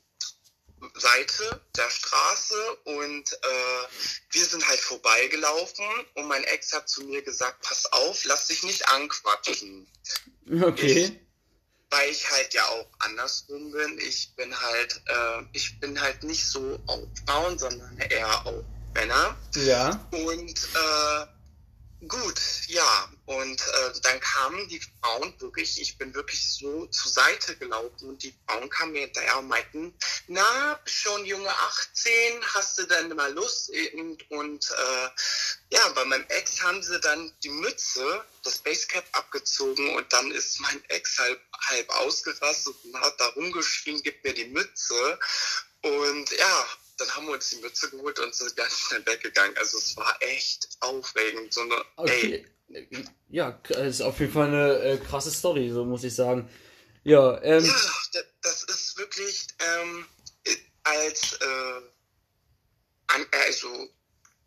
Seite 0.94 1.60
der 1.76 1.90
Straße 1.90 2.74
und 2.84 3.32
äh, 3.32 3.86
wir 4.30 4.44
sind 4.44 4.66
halt 4.66 4.80
vorbeigelaufen 4.80 5.84
und 6.14 6.28
mein 6.28 6.44
Ex 6.44 6.72
hat 6.72 6.88
zu 6.88 7.04
mir 7.04 7.22
gesagt, 7.22 7.62
pass 7.62 7.86
auf, 7.92 8.24
lass 8.24 8.46
dich 8.46 8.62
nicht 8.62 8.88
anquatschen. 8.88 9.86
Okay. 10.62 11.04
Ich, 11.04 11.12
weil 11.90 12.10
ich 12.10 12.30
halt 12.30 12.54
ja 12.54 12.64
auch 12.66 12.86
andersrum 13.00 13.70
bin. 13.70 13.98
Ich 13.98 14.34
bin 14.36 14.58
halt, 14.60 15.00
äh, 15.06 15.42
ich 15.52 15.80
bin 15.80 16.00
halt 16.00 16.22
nicht 16.22 16.46
so 16.46 16.78
auf 16.86 17.00
Frauen, 17.26 17.58
sondern 17.58 17.96
eher 17.98 18.46
auf 18.46 18.64
Männer. 18.94 19.36
Ja. 19.54 20.08
Und 20.10 20.68
äh, 20.74 21.37
gut, 22.06 22.40
ja. 22.66 23.08
Und 23.26 23.60
äh, 23.60 24.00
dann 24.02 24.20
kamen 24.20 24.68
die 24.68 24.80
Frauen 25.00 25.34
wirklich, 25.40 25.80
ich 25.80 25.98
bin 25.98 26.14
wirklich 26.14 26.54
so 26.54 26.86
zur 26.86 27.10
Seite 27.10 27.56
gelaufen 27.56 28.08
und 28.08 28.22
die 28.22 28.34
Frauen 28.46 28.70
kamen 28.70 28.92
mir 28.92 29.00
hinterher 29.00 29.38
und 29.38 29.48
meinten, 29.48 29.94
na, 30.28 30.80
schon 30.84 31.24
junge 31.24 31.50
18, 31.50 32.44
hast 32.54 32.78
du 32.78 32.86
denn 32.86 33.14
mal 33.16 33.32
Lust? 33.32 33.70
Und, 33.94 34.30
und 34.30 34.70
äh, 34.70 35.08
ja, 35.70 35.88
bei 35.90 36.04
meinem 36.04 36.24
Ex 36.28 36.62
haben 36.62 36.82
sie 36.82 37.00
dann 37.00 37.32
die 37.42 37.50
Mütze, 37.50 38.24
das 38.44 38.58
Basecap 38.58 39.04
abgezogen 39.12 39.94
und 39.94 40.12
dann 40.12 40.30
ist 40.30 40.60
mein 40.60 40.82
Ex 40.88 41.18
halb, 41.18 41.40
halb 41.66 41.90
ausgerastet 41.90 42.74
und 42.84 43.00
hat 43.00 43.20
da 43.20 43.26
rumgeschrien, 43.28 44.00
gib 44.02 44.22
mir 44.24 44.34
die 44.34 44.46
Mütze. 44.46 45.18
Und 45.82 46.30
ja, 46.32 46.66
dann 46.98 47.10
haben 47.14 47.26
wir 47.26 47.34
uns 47.34 47.50
die 47.50 47.56
Mütze 47.56 47.90
geholt 47.90 48.18
und 48.18 48.34
sind 48.34 48.56
ganz 48.56 48.72
schnell 48.78 49.04
weggegangen. 49.06 49.56
Also 49.56 49.78
es 49.78 49.96
war 49.96 50.16
echt 50.20 50.68
aufregend. 50.80 51.52
So 51.52 51.62
eine, 51.62 51.84
okay. 51.96 52.46
ey. 52.68 53.04
Ja, 53.30 53.58
es 53.70 53.96
ist 53.96 54.00
auf 54.02 54.20
jeden 54.20 54.32
Fall 54.32 54.48
eine 54.48 54.78
äh, 54.80 54.96
krasse 54.98 55.30
Story, 55.30 55.70
so 55.70 55.84
muss 55.84 56.04
ich 56.04 56.14
sagen. 56.14 56.48
Ja, 57.04 57.40
ähm, 57.42 57.64
ja, 57.64 58.22
das 58.42 58.64
ist 58.64 58.98
wirklich 58.98 59.08
wirklich 59.08 59.46
ähm, 59.58 60.06
als, 60.84 61.32
äh, 61.40 61.80
an, 63.08 63.26
also 63.46 63.88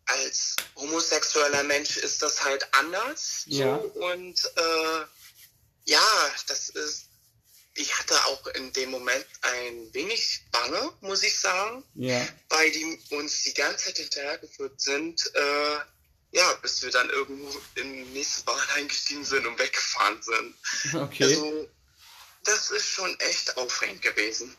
als 0.05 0.55
homosexueller 0.75 1.63
Mensch 1.63 1.97
ist 1.97 2.21
das 2.21 2.43
halt 2.43 2.67
anders. 2.73 3.43
Ja. 3.47 3.79
So, 3.79 3.87
und 4.05 4.45
äh, 4.55 5.05
ja, 5.85 6.31
das 6.47 6.69
ist, 6.69 7.09
ich 7.75 7.97
hatte 7.97 8.13
auch 8.25 8.47
in 8.47 8.71
dem 8.73 8.91
Moment 8.91 9.25
ein 9.41 9.93
wenig 9.93 10.41
Bange, 10.51 10.91
muss 11.01 11.23
ich 11.23 11.39
sagen, 11.39 11.83
Ja. 11.95 12.21
weil 12.49 12.71
die 12.71 12.99
uns 13.11 13.43
die 13.43 13.53
ganze 13.53 13.85
Zeit 13.85 13.97
hinterhergeführt 13.97 14.79
sind, 14.81 15.31
äh, 15.33 16.37
ja, 16.37 16.53
bis 16.61 16.81
wir 16.81 16.91
dann 16.91 17.09
irgendwo 17.09 17.49
in 17.75 17.93
die 17.93 18.03
nächste 18.11 18.43
Bahn 18.45 18.59
eingestiegen 18.75 19.23
sind 19.23 19.45
und 19.45 19.57
weggefahren 19.59 20.21
sind. 20.21 20.55
Okay. 21.01 21.23
Also, 21.23 21.67
das 22.43 22.71
ist 22.71 22.87
schon 22.87 23.15
echt 23.19 23.55
aufregend 23.57 24.01
gewesen. 24.01 24.55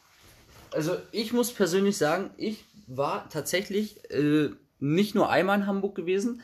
Also 0.71 1.01
ich 1.11 1.33
muss 1.33 1.53
persönlich 1.53 1.99
sagen, 1.99 2.31
ich 2.39 2.65
war 2.87 3.29
tatsächlich 3.29 4.09
äh, 4.11 4.51
nicht 4.79 5.15
nur 5.15 5.29
einmal 5.31 5.59
in 5.59 5.67
Hamburg 5.67 5.95
gewesen, 5.95 6.43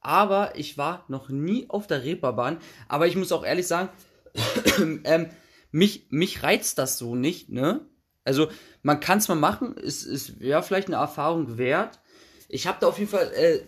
aber 0.00 0.56
ich 0.56 0.76
war 0.76 1.04
noch 1.08 1.28
nie 1.28 1.66
auf 1.70 1.86
der 1.86 2.02
Reeperbahn. 2.02 2.60
Aber 2.88 3.06
ich 3.06 3.16
muss 3.16 3.32
auch 3.32 3.44
ehrlich 3.44 3.66
sagen, 3.66 3.88
ähm, 5.04 5.30
mich, 5.72 6.06
mich 6.10 6.42
reizt 6.42 6.78
das 6.78 6.98
so 6.98 7.16
nicht, 7.16 7.48
ne? 7.48 7.86
Also 8.24 8.48
man 8.82 9.00
kann 9.00 9.18
es 9.18 9.26
mal 9.28 9.34
machen, 9.34 9.74
es 9.76 10.04
ist 10.04 10.34
ja 10.38 10.62
vielleicht 10.62 10.86
eine 10.86 10.96
Erfahrung 10.96 11.58
wert. 11.58 12.00
Ich 12.48 12.66
habe 12.68 12.78
da 12.80 12.86
auf 12.86 12.98
jeden 12.98 13.10
Fall 13.10 13.32
äh, 13.34 13.60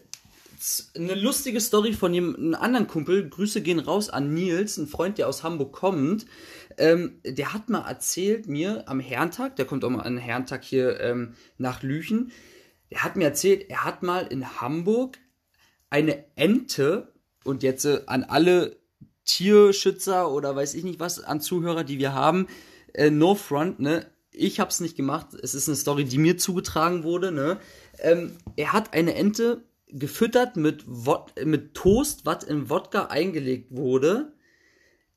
eine 0.95 1.14
lustige 1.14 1.61
Story 1.61 1.93
von 1.93 2.12
einem, 2.12 2.55
anderen 2.55 2.87
Kumpel. 2.87 3.29
Grüße 3.29 3.62
gehen 3.62 3.81
raus 3.81 4.11
an 4.11 4.33
Nils, 4.33 4.77
ein 4.77 4.87
Freund, 4.87 5.19
der 5.19 5.29
aus 5.29 5.43
Hamburg 5.43 5.73
kommt. 5.73 6.27
Ähm, 6.79 7.21
der 7.25 7.53
hat 7.53 7.69
mal 7.69 7.87
erzählt 7.87 8.47
mir 8.47 8.88
am 8.88 9.01
Herrentag, 9.01 9.57
der 9.57 9.64
kommt 9.64 9.85
auch 9.85 9.90
mal 9.90 10.03
an 10.03 10.19
Herrentag 10.19 10.64
hier 10.64 11.01
ähm, 11.01 11.35
nach 11.59 11.83
Lüchen. 11.83 12.33
Der 12.90 13.03
hat 13.03 13.17
mir 13.17 13.25
erzählt, 13.25 13.69
er 13.69 13.85
hat 13.85 14.03
mal 14.03 14.27
in 14.27 14.61
Hamburg 14.61 15.19
eine 15.90 16.25
Ente 16.37 17.12
und 17.45 17.62
jetzt 17.62 17.85
äh, 17.85 18.03
an 18.07 18.25
alle 18.25 18.77
Tierschützer 19.25 20.31
oder 20.31 20.55
weiß 20.55 20.75
ich 20.75 20.85
nicht 20.85 21.01
was 21.01 21.23
an 21.23 21.41
Zuhörer, 21.41 21.85
die 21.85 21.99
wir 21.99 22.13
haben, 22.13 22.47
äh, 22.93 23.11
no 23.11 23.35
front, 23.35 23.81
ne? 23.81 24.07
Ich 24.37 24.59
hab's 24.59 24.81
nicht 24.81 24.97
gemacht. 24.97 25.29
Es 25.43 25.55
ist 25.55 25.69
eine 25.69 25.77
Story, 25.77 26.05
die 26.05 26.19
mir 26.19 26.37
zugetragen 26.37 27.05
wurde, 27.05 27.31
ne? 27.31 27.59
Ähm, 27.99 28.33
er 28.57 28.73
hat 28.73 28.93
eine 28.93 29.15
Ente 29.15 29.63
gefüttert 29.89 30.57
mit, 30.57 30.85
mit 31.45 31.75
Toast, 31.75 32.27
was 32.27 32.43
in 32.45 32.69
Wodka 32.69 33.07
eingelegt 33.07 33.69
wurde. 33.71 34.33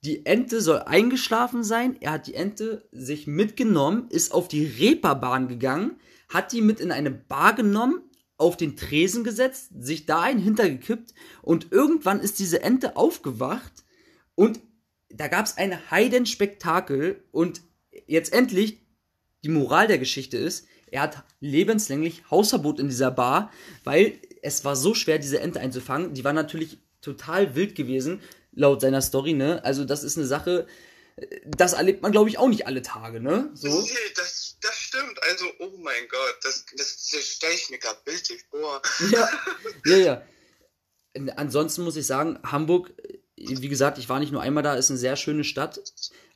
Die 0.03 0.25
Ente 0.27 0.61
soll 0.61 0.79
eingeschlafen 0.79 1.63
sein. 1.63 1.97
Er 1.99 2.11
hat 2.11 2.27
die 2.27 2.35
Ente 2.35 2.87
sich 2.91 3.25
mitgenommen, 3.25 4.07
ist 4.09 4.31
auf 4.31 4.47
die 4.47 4.65
Reeperbahn 4.65 5.47
gegangen, 5.47 5.99
hat 6.29 6.51
die 6.51 6.61
mit 6.61 6.79
in 6.79 6.91
eine 6.91 7.09
Bar 7.09 7.55
genommen, 7.55 8.01
auf 8.37 8.55
den 8.55 8.75
Tresen 8.75 9.23
gesetzt, 9.23 9.71
sich 9.79 10.05
da 10.05 10.21
ein 10.21 10.37
hintergekippt 10.37 11.15
und 11.41 11.71
irgendwann 11.71 12.19
ist 12.19 12.37
diese 12.37 12.61
Ente 12.61 12.95
aufgewacht 12.95 13.83
und 14.37 14.59
da 15.09 15.27
gab 15.27 15.45
es 15.45 15.57
ein 15.57 15.89
Heidenspektakel 15.89 17.23
und 17.31 17.61
jetzt 18.05 18.31
endlich 18.33 18.77
die 19.43 19.49
Moral 19.49 19.87
der 19.87 19.97
Geschichte 19.97 20.37
ist, 20.37 20.67
er 20.91 21.01
hat 21.01 21.23
lebenslänglich 21.39 22.23
Hausverbot 22.29 22.79
in 22.79 22.87
dieser 22.87 23.09
Bar, 23.09 23.51
weil 23.83 24.19
es 24.43 24.63
war 24.63 24.75
so 24.75 24.93
schwer, 24.93 25.17
diese 25.17 25.39
Ente 25.39 25.59
einzufangen. 25.59 26.13
Die 26.13 26.23
war 26.23 26.33
natürlich 26.33 26.77
total 27.01 27.55
wild 27.55 27.73
gewesen, 27.73 28.21
laut 28.51 28.81
seiner 28.81 29.01
Story, 29.01 29.33
ne? 29.33 29.63
Also 29.65 29.85
das 29.85 30.03
ist 30.03 30.17
eine 30.17 30.27
Sache, 30.27 30.67
das 31.45 31.73
erlebt 31.73 32.03
man, 32.03 32.11
glaube 32.11 32.29
ich, 32.29 32.37
auch 32.37 32.47
nicht 32.47 32.67
alle 32.67 32.83
Tage, 32.83 33.19
ne? 33.19 33.49
So. 33.55 33.81
Nee, 33.81 33.89
das, 34.15 34.57
das 34.61 34.75
stimmt. 34.75 35.19
Also, 35.23 35.45
oh 35.59 35.77
mein 35.79 36.07
Gott, 36.09 36.37
das, 36.43 36.63
das, 36.77 37.09
das 37.11 37.23
stelle 37.23 37.55
ich 37.55 37.69
mir 37.71 37.79
gerade 37.79 37.99
bildlich 38.05 38.43
vor. 38.51 38.81
Ja, 39.09 39.29
ja, 39.85 39.97
ja. 39.97 40.23
Ansonsten 41.35 41.83
muss 41.83 41.95
ich 41.95 42.05
sagen, 42.05 42.37
Hamburg, 42.43 42.93
wie 43.37 43.67
gesagt, 43.67 43.97
ich 43.97 44.09
war 44.09 44.19
nicht 44.19 44.31
nur 44.31 44.41
einmal 44.41 44.63
da, 44.63 44.75
ist 44.75 44.89
eine 44.89 44.97
sehr 44.97 45.15
schöne 45.15 45.43
Stadt. 45.43 45.79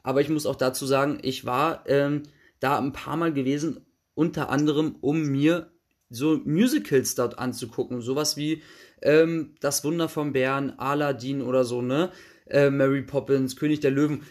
Aber 0.04 0.22
ich 0.22 0.30
muss 0.30 0.46
auch 0.46 0.56
dazu 0.56 0.86
sagen, 0.86 1.20
ich 1.22 1.46
war 1.46 1.84
ähm, 1.88 2.24
da 2.60 2.78
ein 2.78 2.94
paar 2.94 3.18
Mal 3.18 3.34
gewesen, 3.34 3.86
unter 4.14 4.50
anderem, 4.50 4.96
um 5.02 5.24
mir 5.24 5.72
so 6.10 6.40
Musicals 6.46 7.16
dort 7.16 7.40
anzugucken. 7.40 8.02
Sowas 8.02 8.38
wie 8.38 8.62
ähm, 9.02 9.56
Das 9.62 9.84
Wunder 9.84 10.10
vom 10.10 10.34
Bären, 10.34 10.78
Aladdin 10.78 11.42
oder 11.42 11.64
so, 11.64 11.82
ne? 11.82 12.12
Äh, 12.48 12.70
Mary 12.70 13.02
Poppins, 13.02 13.56
König 13.56 13.80
der 13.80 13.92
Löwen. 13.92 14.24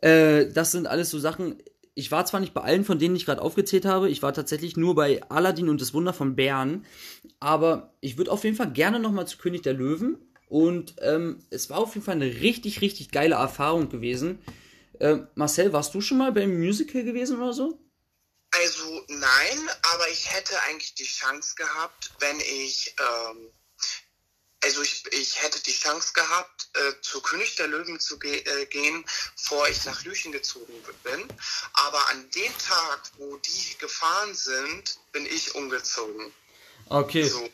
Äh, 0.00 0.52
das 0.52 0.70
sind 0.70 0.86
alles 0.86 1.10
so 1.10 1.18
Sachen. 1.18 1.56
Ich 1.94 2.10
war 2.10 2.26
zwar 2.26 2.40
nicht 2.40 2.54
bei 2.54 2.60
allen 2.60 2.84
von 2.84 2.98
denen 2.98 3.16
ich 3.16 3.24
gerade 3.24 3.40
aufgezählt 3.40 3.84
habe, 3.84 4.10
ich 4.10 4.20
war 4.20 4.34
tatsächlich 4.34 4.76
nur 4.76 4.96
bei 4.96 5.22
Aladdin 5.30 5.68
und 5.68 5.80
das 5.80 5.94
Wunder 5.94 6.12
vom 6.12 6.34
Bären, 6.34 6.84
aber 7.38 7.94
ich 8.00 8.18
würde 8.18 8.32
auf 8.32 8.42
jeden 8.42 8.56
Fall 8.56 8.72
gerne 8.72 8.98
nochmal 8.98 9.28
zu 9.28 9.38
König 9.38 9.62
der 9.62 9.74
Löwen 9.74 10.18
und 10.48 10.94
ähm, 11.00 11.44
es 11.50 11.70
war 11.70 11.78
auf 11.78 11.94
jeden 11.94 12.04
Fall 12.04 12.16
eine 12.16 12.40
richtig, 12.40 12.80
richtig 12.80 13.10
geile 13.10 13.36
Erfahrung 13.36 13.88
gewesen. 13.88 14.44
Äh, 15.00 15.18
Marcel, 15.34 15.72
warst 15.72 15.94
du 15.94 16.00
schon 16.00 16.18
mal 16.18 16.32
beim 16.32 16.58
Musical 16.58 17.02
gewesen 17.02 17.40
oder 17.40 17.52
so? 17.52 17.78
Also 18.50 19.04
nein, 19.08 19.70
aber 19.94 20.08
ich 20.10 20.32
hätte 20.32 20.60
eigentlich 20.62 20.94
die 20.94 21.04
Chance 21.06 21.56
gehabt, 21.56 22.12
wenn 22.20 22.38
ich, 22.38 22.94
ähm, 23.00 23.50
also 24.62 24.82
ich, 24.82 25.02
ich 25.10 25.42
hätte 25.42 25.60
die 25.60 25.72
Chance 25.72 26.12
gehabt, 26.14 26.68
äh, 26.74 26.92
zu 27.00 27.20
König 27.20 27.56
der 27.56 27.66
Löwen 27.66 27.98
zu 27.98 28.18
ge 28.18 28.38
äh, 28.38 28.66
gehen, 28.66 29.04
bevor 29.34 29.68
ich 29.68 29.84
nach 29.86 30.04
Lüchen 30.04 30.30
gezogen 30.30 30.72
bin. 31.02 31.28
Aber 31.72 32.08
an 32.10 32.30
dem 32.30 32.58
Tag, 32.58 33.00
wo 33.18 33.36
die 33.38 33.78
gefahren 33.78 34.34
sind, 34.34 34.98
bin 35.10 35.26
ich 35.26 35.54
umgezogen. 35.56 36.32
Okay. 36.88 37.24
So. 37.24 37.48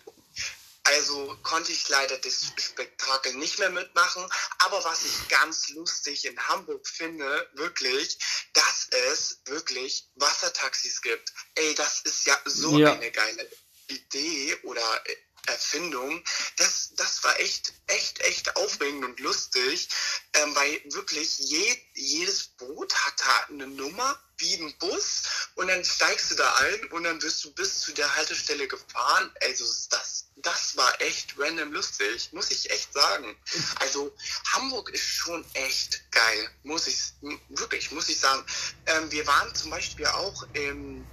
Also 0.91 1.37
konnte 1.43 1.73
ich 1.73 1.89
leider 1.89 2.19
das 2.19 2.53
Spektakel 2.57 3.35
nicht 3.35 3.59
mehr 3.59 3.71
mitmachen. 3.71 4.27
Aber 4.59 4.83
was 4.85 5.05
ich 5.05 5.29
ganz 5.29 5.69
lustig 5.71 6.25
in 6.25 6.39
Hamburg 6.49 6.87
finde, 6.87 7.49
wirklich, 7.55 8.19
dass 8.55 8.89
es 9.13 9.41
wirklich 9.45 10.09
Wassertaxis 10.17 11.01
gibt. 11.03 11.33
Ey, 11.55 11.75
das 11.75 12.01
ist 12.03 12.27
ja 12.27 12.39
so 12.45 12.77
Ja. 12.79 12.93
eine 12.95 13.11
geile 13.11 13.49
Idee 13.89 14.57
oder 14.63 15.07
äh, 15.07 15.17
Erfindung. 15.47 16.23
Das, 16.57 16.91
das 16.97 17.25
war 17.25 17.39
echt, 17.41 17.73
echt, 17.87 18.21
echt 18.21 18.57
aufregend 18.57 19.05
und 19.05 19.21
lustig, 19.21 19.89
ähm, 20.35 20.55
weil 20.55 20.83
wirklich 20.93 21.39
je, 21.39 21.77
jedes 21.95 22.49
Boot 22.59 22.95
hat 22.95 23.15
da 23.21 23.47
eine 23.49 23.67
Nummer 23.67 24.23
wie 24.39 24.55
ein 24.55 24.77
Bus 24.79 25.23
und 25.61 25.69
dann 25.69 25.85
steigst 25.85 26.31
du 26.31 26.37
da 26.37 26.55
ein 26.55 26.87
und 26.87 27.05
dann 27.05 27.21
wirst 27.21 27.45
du 27.45 27.53
bis 27.53 27.81
zu 27.81 27.93
der 27.93 28.17
Haltestelle 28.17 28.67
gefahren. 28.67 29.31
Also 29.43 29.67
das, 29.91 30.25
das 30.37 30.75
war 30.75 30.99
echt 31.03 31.35
random 31.37 31.71
lustig, 31.71 32.31
muss 32.33 32.51
ich 32.51 32.71
echt 32.71 32.91
sagen. 32.95 33.37
Also 33.79 34.11
Hamburg 34.55 34.89
ist 34.89 35.05
schon 35.05 35.45
echt 35.53 36.11
geil, 36.13 36.51
muss 36.63 36.87
ich 36.87 37.13
wirklich, 37.51 37.91
muss 37.91 38.09
ich 38.09 38.19
sagen. 38.19 38.43
Ähm, 38.87 39.13
wir 39.13 39.27
waren 39.27 39.55
zum 39.55 39.71
Beispiel 39.71 40.07
auch 40.07 40.47
im, 40.55 41.07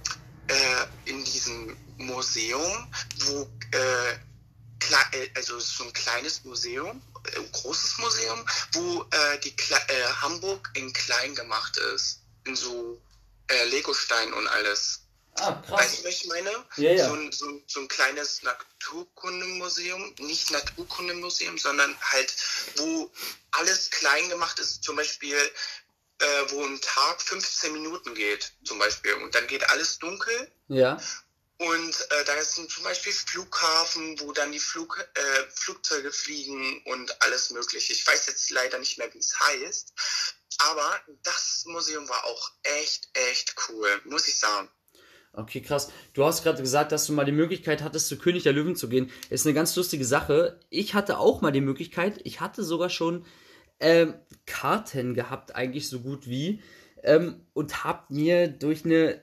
äh, 0.46 0.86
in 1.04 1.22
diesem 1.24 1.76
Museum, 1.98 2.90
wo 3.26 3.42
äh, 3.72 4.12
äh, 5.12 5.28
also 5.34 5.58
es 5.58 5.64
ist 5.64 5.76
so 5.76 5.84
ein 5.84 5.92
kleines 5.92 6.42
Museum, 6.44 7.02
äh, 7.24 7.36
ein 7.36 7.52
großes 7.52 7.98
Museum, 7.98 8.42
wo 8.72 9.02
äh, 9.10 9.38
die 9.40 9.54
Kle 9.54 9.76
äh, 9.88 10.04
Hamburg 10.22 10.70
in 10.72 10.90
klein 10.94 11.34
gemacht 11.34 11.76
ist, 11.94 12.22
in 12.44 12.56
so 12.56 12.98
äh, 13.48 13.64
Legostein 13.66 14.32
und 14.32 14.46
alles. 14.48 15.00
Ah, 15.40 15.62
Weißt 15.68 16.00
du, 16.00 16.04
was 16.08 16.14
ich 16.14 16.26
meine? 16.26 16.50
Ja, 16.76 16.92
ja. 16.92 17.06
So, 17.08 17.14
ein, 17.14 17.30
so, 17.30 17.62
so 17.68 17.80
ein 17.80 17.86
kleines 17.88 18.42
Naturkundemuseum, 18.42 20.14
nicht 20.18 20.50
Naturkundemuseum, 20.50 21.58
sondern 21.58 21.96
halt, 22.00 22.34
wo 22.76 23.10
alles 23.52 23.90
klein 23.90 24.28
gemacht 24.28 24.58
ist, 24.58 24.82
zum 24.82 24.96
Beispiel, 24.96 25.36
äh, 26.18 26.26
wo 26.48 26.64
ein 26.64 26.80
Tag 26.80 27.22
15 27.22 27.72
Minuten 27.72 28.14
geht, 28.14 28.52
zum 28.64 28.78
Beispiel. 28.78 29.14
Und 29.14 29.34
dann 29.34 29.46
geht 29.46 29.68
alles 29.70 29.98
dunkel 30.00 30.50
Ja. 30.66 31.00
und 31.58 32.10
äh, 32.10 32.24
da 32.24 32.34
ist 32.34 32.54
zum 32.54 32.82
Beispiel 32.82 33.12
Flughafen, 33.12 34.18
wo 34.20 34.32
dann 34.32 34.50
die 34.50 34.58
Flug, 34.58 34.98
äh, 35.14 35.44
Flugzeuge 35.54 36.10
fliegen 36.10 36.82
und 36.86 37.22
alles 37.22 37.50
mögliche. 37.50 37.92
Ich 37.92 38.04
weiß 38.04 38.26
jetzt 38.26 38.50
leider 38.50 38.78
nicht 38.78 38.98
mehr, 38.98 39.12
wie 39.14 39.18
es 39.18 39.38
heißt. 39.38 39.92
Aber 40.58 40.90
das 41.22 41.64
Museum 41.66 42.08
war 42.08 42.24
auch 42.24 42.50
echt, 42.80 43.08
echt 43.14 43.54
cool, 43.68 43.88
muss 44.04 44.28
ich 44.28 44.38
sagen. 44.38 44.68
Okay, 45.32 45.60
krass. 45.60 45.92
Du 46.14 46.24
hast 46.24 46.42
gerade 46.42 46.60
gesagt, 46.60 46.90
dass 46.90 47.06
du 47.06 47.12
mal 47.12 47.24
die 47.24 47.32
Möglichkeit 47.32 47.82
hattest, 47.82 48.08
zu 48.08 48.18
König 48.18 48.42
der 48.42 48.52
Löwen 48.52 48.74
zu 48.74 48.88
gehen. 48.88 49.10
Ist 49.30 49.46
eine 49.46 49.54
ganz 49.54 49.76
lustige 49.76 50.04
Sache. 50.04 50.58
Ich 50.68 50.94
hatte 50.94 51.18
auch 51.18 51.40
mal 51.42 51.52
die 51.52 51.60
Möglichkeit. 51.60 52.20
Ich 52.24 52.40
hatte 52.40 52.64
sogar 52.64 52.90
schon 52.90 53.24
ähm, 53.78 54.14
Karten 54.46 55.14
gehabt, 55.14 55.54
eigentlich 55.54 55.88
so 55.88 56.00
gut 56.00 56.26
wie. 56.26 56.60
Ähm, 57.04 57.46
und 57.52 57.84
hab 57.84 58.10
mir 58.10 58.48
durch 58.48 58.84
eine 58.84 59.22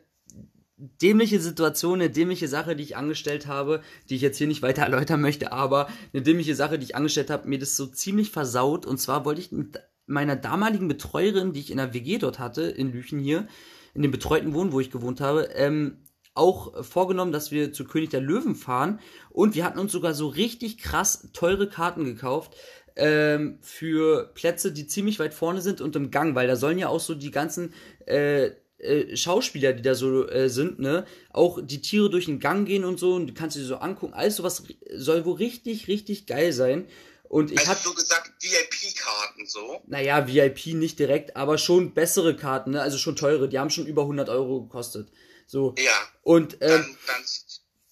dämliche 0.78 1.40
Situation, 1.40 2.02
eine 2.02 2.10
dämliche 2.10 2.48
Sache, 2.48 2.76
die 2.76 2.84
ich 2.84 2.98
angestellt 2.98 3.48
habe, 3.48 3.82
die 4.10 4.16
ich 4.16 4.22
jetzt 4.22 4.38
hier 4.38 4.48
nicht 4.48 4.62
weiter 4.62 4.84
erläutern 4.84 5.22
möchte, 5.22 5.52
aber 5.52 5.90
eine 6.14 6.22
dämliche 6.22 6.56
Sache, 6.56 6.78
die 6.78 6.86
ich 6.86 6.96
angestellt 6.96 7.30
habe, 7.30 7.48
mir 7.48 7.60
das 7.60 7.76
so 7.76 7.88
ziemlich 7.88 8.32
versaut. 8.32 8.86
Und 8.86 9.00
zwar 9.00 9.26
wollte 9.26 9.42
ich 9.42 9.52
mit 9.52 9.80
meiner 10.08 10.36
damaligen 10.36 10.88
Betreuerin, 10.88 11.54
die 11.54 11.60
ich 11.60 11.72
in 11.72 11.78
der 11.78 11.94
WG 11.94 12.18
dort 12.18 12.40
hatte, 12.40 12.64
in 12.64 12.92
Lüchen 12.92 13.20
hier, 13.20 13.48
in 13.94 14.02
dem 14.02 14.12
betreuten 14.12 14.54
Wohnen, 14.54 14.72
wo 14.72 14.80
ich 14.80 14.92
gewohnt 14.92 15.22
habe, 15.22 15.50
ähm, 15.56 16.04
auch 16.34 16.84
vorgenommen, 16.84 17.32
dass 17.32 17.52
wir 17.52 17.72
zu 17.72 17.86
König 17.86 18.10
der 18.10 18.22
Löwen 18.22 18.56
fahren. 18.56 19.00
Und 19.30 19.56
wir 19.56 19.64
hatten 19.64 19.80
uns 19.80 19.92
sogar 19.92 20.14
so 20.14 20.28
richtig 20.28 20.78
krass 20.78 21.30
teure 21.34 21.70
Karten 21.70 22.04
gekauft 22.04 22.56
ähm, 22.96 23.58
für 23.62 24.32
Plätze, 24.34 24.72
die 24.72 24.88
ziemlich 24.88 25.20
weit 25.20 25.34
vorne 25.34 25.62
sind 25.62 25.82
und 25.82 25.96
im 25.96 26.12
Gang, 26.12 26.36
weil 26.36 26.48
da 26.48 26.56
sollen 26.56 26.78
ja 26.78 26.90
auch 26.90 27.00
so 27.00 27.16
die 27.16 27.32
ganzen 27.32 27.74
äh, 28.06 28.52
äh, 28.78 29.16
Schauspieler, 29.16 29.74
die 29.74 29.82
da 29.82 29.96
so 29.96 30.28
äh, 30.28 30.50
sind, 30.50 30.80
ne, 30.80 31.06
auch 31.32 31.60
die 31.62 31.82
Tiere 31.82 32.10
durch 32.10 32.26
den 32.26 32.40
Gang 32.40 32.68
gehen 32.68 32.84
und 32.84 33.00
so 33.00 33.14
und 33.16 33.28
du 33.28 33.34
kannst 33.34 33.56
dir 33.56 33.64
so 33.64 33.78
angucken. 33.78 34.14
Alles 34.14 34.36
sowas 34.36 34.64
soll 34.94 35.26
wohl 35.26 35.36
richtig, 35.36 35.88
richtig 35.88 36.28
geil 36.28 36.52
sein. 36.52 36.86
Und 37.30 37.52
ich 37.52 37.60
Also 37.60 37.72
hab, 37.72 37.78
so 37.80 37.94
gesagt 37.94 38.32
VIP-Karten 38.42 39.46
so. 39.46 39.82
naja, 39.88 40.28
VIP 40.28 40.68
nicht 40.76 41.00
direkt, 41.00 41.36
aber 41.36 41.58
schon 41.58 41.94
bessere 41.94 42.36
Karten, 42.36 42.72
ne, 42.72 42.82
also 42.82 42.98
schon 42.98 43.16
teure. 43.16 43.50
Die 43.50 43.60
haben 43.60 43.70
schon 43.70 43.88
über 43.88 44.04
100 44.04 44.30
Euro 44.30 44.64
gekostet. 44.64 45.12
So. 45.48 45.76
Ja, 45.78 45.92
Und, 46.24 46.56
ähm, 46.62 46.70
dann, 46.70 46.96
dann, 47.08 47.24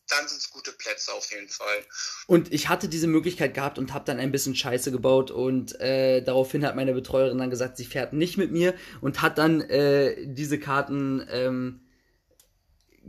dann 0.10 0.28
sind 0.28 0.38
es 0.40 0.50
gute 0.52 0.72
Plätze 0.72 1.12
auf 1.14 1.32
jeden 1.32 1.50
Fall. 1.50 1.86
Und 2.28 2.54
ich 2.54 2.70
hatte 2.70 2.88
diese 2.88 3.08
Möglichkeit 3.08 3.54
gehabt 3.54 3.78
und 3.80 3.94
habe 3.94 4.06
dann 4.06 4.20
ein 4.20 4.32
bisschen 4.32 4.56
Scheiße 4.56 4.92
gebaut 4.92 5.32
und 5.32 5.80
äh, 5.80 6.22
daraufhin 6.22 6.66
hat 6.66 6.76
meine 6.76 6.94
Betreuerin 6.94 7.38
dann 7.38 7.50
gesagt, 7.50 7.78
sie 7.78 7.86
fährt 7.86 8.14
nicht 8.14 8.38
mit 8.38 8.52
mir 8.52 8.74
und 9.02 9.22
hat 9.22 9.38
dann 9.38 9.62
äh, 9.62 10.16
diese 10.28 10.60
Karten 10.60 11.26
ähm, 11.32 11.80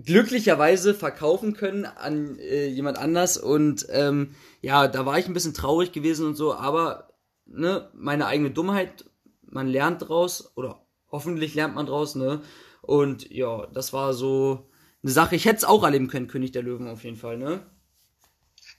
glücklicherweise 0.02 0.94
verkaufen 0.94 1.54
können 1.54 1.84
an 1.84 2.38
äh, 2.38 2.66
jemand 2.66 2.98
anders 2.98 3.36
und 3.36 3.86
ähm, 3.90 4.34
ja, 4.60 4.88
da 4.88 5.06
war 5.06 5.18
ich 5.18 5.26
ein 5.26 5.34
bisschen 5.34 5.54
traurig 5.54 5.92
gewesen 5.92 6.26
und 6.26 6.34
so, 6.34 6.54
aber 6.54 7.14
ne, 7.46 7.90
meine 7.94 8.26
eigene 8.26 8.50
Dummheit, 8.50 9.04
man 9.42 9.68
lernt 9.68 10.08
draus 10.08 10.56
oder 10.56 10.84
hoffentlich 11.10 11.54
lernt 11.54 11.74
man 11.74 11.86
draus, 11.86 12.14
ne? 12.14 12.42
Und 12.82 13.30
ja, 13.30 13.66
das 13.66 13.92
war 13.92 14.14
so 14.14 14.68
eine 15.02 15.12
Sache. 15.12 15.36
Ich 15.36 15.44
hätte 15.44 15.58
es 15.58 15.64
auch 15.64 15.84
erleben 15.84 16.08
können, 16.08 16.28
König 16.28 16.52
der 16.52 16.62
Löwen 16.62 16.88
auf 16.88 17.04
jeden 17.04 17.16
Fall, 17.16 17.38
ne? 17.38 17.64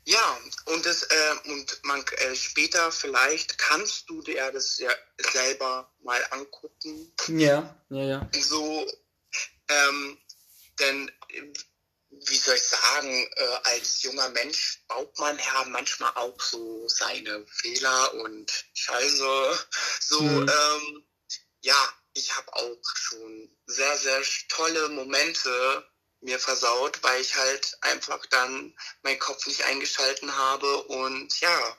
Ja, 0.08 0.38
und 0.66 0.86
das, 0.86 1.04
äh, 1.04 1.52
und 1.52 1.80
man 1.84 2.02
äh, 2.02 2.36
später 2.36 2.92
vielleicht 2.92 3.58
kannst 3.58 4.08
du 4.10 4.22
dir 4.22 4.52
das 4.52 4.78
ja 4.78 4.92
selber 5.18 5.92
mal 6.04 6.20
angucken. 6.30 7.12
Ja, 7.28 7.76
ja, 7.90 8.04
ja. 8.04 8.30
So, 8.40 8.86
ähm, 9.68 10.18
denn 10.80 11.10
äh, 11.30 11.54
wie 12.28 12.38
soll 12.38 12.56
ich 12.56 12.64
sagen, 12.64 13.30
äh, 13.36 13.58
als 13.64 14.04
junger 14.04 14.30
Mensch 14.30 14.84
baut 14.88 15.18
man 15.20 15.38
ja 15.38 15.66
manchmal 15.68 16.12
auch 16.16 16.40
so 16.40 16.88
seine 16.88 17.46
Fehler 17.48 18.14
und 18.16 18.52
Scheiße. 18.74 19.68
So, 20.00 20.22
Mhm. 20.22 20.50
ähm, 20.50 21.08
ja, 21.62 21.94
ich 22.14 22.36
habe 22.36 22.54
auch 22.54 22.82
schon 22.94 23.56
sehr, 23.66 23.98
sehr 23.98 24.22
tolle 24.50 24.90
Momente 24.90 25.90
mir 26.22 26.40
versaut, 26.40 27.04
weil 27.04 27.22
ich 27.22 27.36
halt 27.36 27.78
einfach 27.82 28.26
dann 28.28 28.76
meinen 29.04 29.20
Kopf 29.20 29.46
nicht 29.48 29.64
eingeschalten 29.64 30.36
habe 30.36 30.84
und 30.84 31.40
ja, 31.42 31.78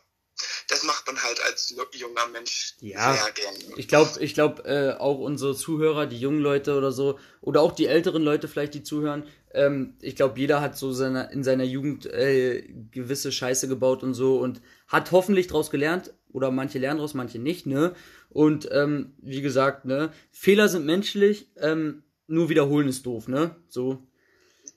das 0.69 0.83
macht 0.85 1.07
man 1.07 1.23
halt 1.23 1.41
als 1.45 1.71
ju- 1.71 1.97
junger 1.97 2.27
Mensch 2.29 2.75
Ja. 2.81 3.15
sehr 3.15 3.33
gerne. 3.33 3.59
Ich 3.77 3.89
glaube, 3.89 4.21
ich 4.23 4.35
glaube, 4.35 4.65
äh, 4.65 4.93
auch 4.99 5.19
unsere 5.19 5.55
Zuhörer, 5.57 6.07
die 6.07 6.19
jungen 6.19 6.41
Leute 6.41 6.77
oder 6.77 6.93
so, 6.93 7.19
oder 7.41 7.61
auch 7.63 7.73
die 7.73 7.87
älteren 7.87 8.23
Leute 8.23 8.49
vielleicht, 8.49 8.75
die 8.75 8.83
zuhören, 8.83 9.27
ähm, 9.53 9.97
ich 10.01 10.17
glaube, 10.17 10.39
jeder 10.39 10.61
hat 10.61 10.77
so 10.77 10.93
seine, 10.93 11.31
in 11.33 11.43
seiner 11.45 11.65
Jugend 11.65 12.07
äh, 12.07 12.63
gewisse 12.91 13.33
Scheiße 13.33 13.69
gebaut 13.69 14.03
und 14.03 14.15
so 14.15 14.39
und 14.39 14.61
hat 14.89 15.13
hoffentlich 15.13 15.47
draus 15.47 15.71
gelernt, 15.71 16.13
oder 16.33 16.51
manche 16.51 16.79
lernen 16.79 16.99
draus, 17.01 17.15
manche 17.15 17.39
nicht, 17.39 17.65
ne? 17.65 17.95
Und 18.29 18.69
ähm, 18.71 19.15
wie 19.23 19.41
gesagt, 19.41 19.87
ne, 19.87 20.13
Fehler 20.31 20.69
sind 20.69 20.85
menschlich, 20.85 21.49
ähm, 21.57 22.03
nur 22.27 22.51
wiederholen 22.51 22.89
ist 22.89 23.07
doof, 23.07 23.27
ne? 23.29 23.57
So, 23.71 24.07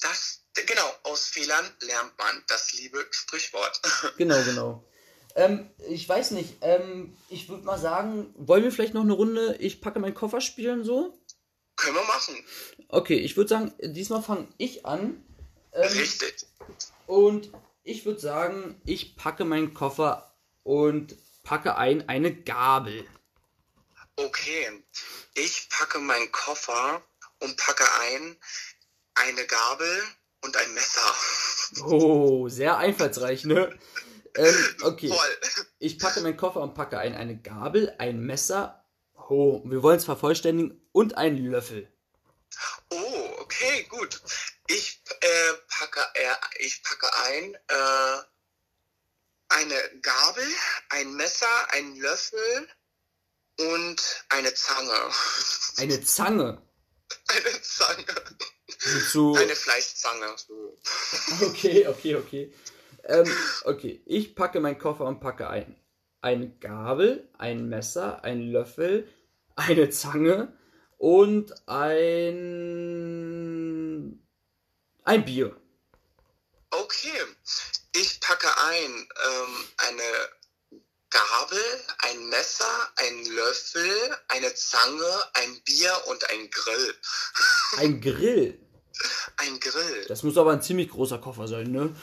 Das, 0.02 0.46
genau, 0.54 0.90
aus 1.04 1.28
Fehlern 1.28 1.66
lernt 1.82 2.18
man, 2.18 2.44
das 2.48 2.72
liebe 2.74 3.06
Sprichwort. 3.12 3.82
genau, 4.18 4.42
genau. 4.44 4.86
Ähm, 5.36 5.70
ich 5.90 6.08
weiß 6.08 6.32
nicht, 6.32 6.58
ähm, 6.62 7.16
ich 7.30 7.50
würde 7.50 7.64
mal 7.64 7.78
sagen, 7.78 8.34
wollen 8.36 8.64
wir 8.64 8.72
vielleicht 8.72 8.94
noch 8.94 9.04
eine 9.04 9.14
Runde, 9.14 9.56
ich 9.60 9.82
packe 9.82 10.00
meinen 10.00 10.14
Koffer 10.14 10.42
spielen 10.42 10.84
so? 10.84 11.18
Können 11.76 11.96
wir 11.96 12.04
machen. 12.04 12.36
Okay, 12.90 13.18
ich 13.18 13.38
würde 13.38 13.50
sagen, 13.50 13.74
diesmal 13.82 14.22
fange 14.22 14.48
ich 14.58 14.86
an. 14.86 15.24
Ähm, 15.72 15.84
Richtig. 15.84 16.46
und 17.06 17.52
ich 17.84 18.06
würde 18.06 18.20
sagen, 18.20 18.82
ich 18.86 19.16
packe 19.16 19.46
meinen 19.46 19.74
Koffer 19.74 20.36
und 20.64 21.16
packe 21.44 21.78
ein 21.78 22.10
eine 22.10 22.34
Gabel. 22.34 23.06
Okay. 24.16 24.84
Ich 25.36 25.70
packe 25.70 26.00
meinen 26.00 26.32
Koffer 26.32 27.02
und 27.40 27.56
packe 27.56 27.86
ein 28.02 28.36
eine 29.16 29.46
Gabel 29.46 30.02
und 30.42 30.56
ein 30.58 30.74
Messer. 30.74 31.16
Oh, 31.84 32.50
sehr 32.50 32.78
einfallsreich, 32.78 33.46
ne? 33.46 33.78
Ähm, 34.40 34.76
okay, 34.84 35.10
Voll. 35.10 35.38
ich 35.80 36.00
packe 36.00 36.22
meinen 36.22 36.38
Koffer 36.38 36.62
und 36.62 36.74
packe 36.74 36.98
ein 36.98 37.14
eine 37.16 37.38
Gabel, 37.42 37.94
ein 37.98 38.22
Messer. 38.22 38.86
Oh, 39.30 39.62
wir 39.66 39.84
wollen 39.84 39.98
es 39.98 40.06
vervollständigen 40.06 40.82
und 40.92 41.18
einen 41.18 41.38
Löffel. 41.46 41.92
Oh, 42.90 43.36
okay, 43.40 43.86
gut. 43.90 44.22
Ich 44.68 45.02
äh, 45.20 45.54
packe, 45.68 46.00
äh, 46.14 46.66
ich 46.66 46.82
packe 46.84 47.08
ein 47.26 47.56
äh, 47.56 48.22
eine 49.50 49.76
Gabel, 50.02 50.48
ein 50.90 51.14
Messer, 51.16 51.48
ein 51.72 51.98
Löffel 51.98 52.70
und 53.60 54.26
eine 54.30 54.54
Zange. 54.54 55.12
Eine 55.78 56.02
Zange. 56.02 56.62
Eine 57.28 57.62
Zange. 57.64 58.06
Zu, 59.12 59.36
Eine 59.36 59.56
Fleischzange. 59.56 60.36
So. 60.38 60.78
Okay, 61.42 61.88
okay, 61.88 62.16
okay. 62.16 62.54
Ähm, 63.10 63.30
okay, 63.64 64.02
ich 64.06 64.36
packe 64.36 64.60
meinen 64.60 64.78
Koffer 64.78 65.06
und 65.06 65.20
packe 65.20 65.50
ein. 65.50 65.76
Eine 66.22 66.50
Gabel, 66.60 67.28
ein 67.38 67.68
Messer, 67.68 68.24
ein 68.24 68.52
Löffel, 68.52 69.08
eine 69.56 69.90
Zange 69.90 70.54
und 70.98 71.68
ein. 71.68 72.30
ein 75.06 75.26
Bier. 75.26 75.60
Okay, 76.70 77.20
ich 77.96 78.20
packe 78.22 78.48
ein 78.68 78.92
ähm, 78.92 79.66
eine 79.78 80.04
Gabel, 81.10 81.64
ein 82.00 82.30
Messer, 82.30 82.92
ein 82.98 83.26
Löffel, 83.26 84.18
eine 84.28 84.54
Zange, 84.54 85.10
ein 85.34 85.60
Bier 85.64 86.00
und 86.06 86.30
ein 86.30 86.48
Grill. 86.52 86.96
Ein 87.78 88.00
Grill. 88.02 88.69
Ein 89.42 89.58
Grill, 89.62 90.06
Das 90.10 90.24
muss 90.24 90.38
aber 90.38 90.52
ein 90.52 90.62
ziemlich 90.62 90.90
großer 90.90 91.18
Koffer 91.18 91.48
sein, 91.48 91.72
ne? 91.72 91.82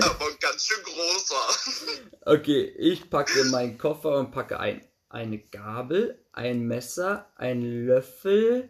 aber 0.00 0.32
ganz 0.40 0.64
schön 0.64 0.82
großer. 0.84 2.04
Okay, 2.24 2.74
ich 2.78 3.08
packe 3.08 3.44
meinen 3.44 3.78
Koffer 3.78 4.18
und 4.18 4.32
packe 4.32 4.60
ein. 4.60 4.86
Eine 5.08 5.38
Gabel, 5.38 6.22
ein 6.32 6.66
Messer, 6.66 7.32
ein 7.36 7.62
Löffel. 7.86 8.68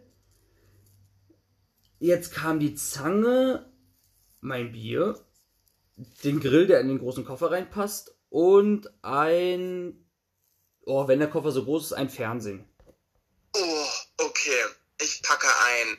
Jetzt 1.99 2.33
kam 2.33 2.59
die 2.59 2.75
Zange, 2.75 3.69
mein 4.39 4.71
Bier, 4.71 5.19
den 6.23 6.39
Grill, 6.39 6.67
der 6.67 6.79
in 6.79 6.87
den 6.87 6.99
großen 6.99 7.25
Koffer 7.25 7.51
reinpasst 7.51 8.15
und 8.29 8.89
ein, 9.03 10.09
oh, 10.85 11.07
wenn 11.07 11.19
der 11.19 11.29
Koffer 11.29 11.51
so 11.51 11.65
groß 11.65 11.87
ist, 11.87 11.93
ein 11.93 12.09
Fernsehen. 12.09 12.65
Oh, 13.55 13.85
okay, 14.17 14.63
ich 15.01 15.21
packe 15.21 15.47
ein 15.47 15.97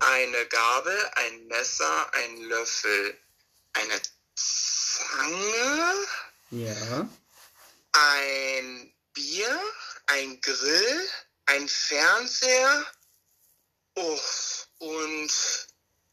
eine 0.00 0.46
Gabel, 0.46 0.98
ein 1.14 1.46
Messer, 1.46 2.14
ein 2.14 2.42
Löffel, 2.42 3.16
eine 3.72 4.00
Zange, 4.34 5.94
Ja. 6.50 7.08
ein 7.92 8.92
Bier, 9.12 9.60
ein 10.06 10.40
Grill, 10.40 11.08
ein 11.46 11.68
Fernseher 11.68 12.84
oh, 13.94 14.18
und 14.78 15.30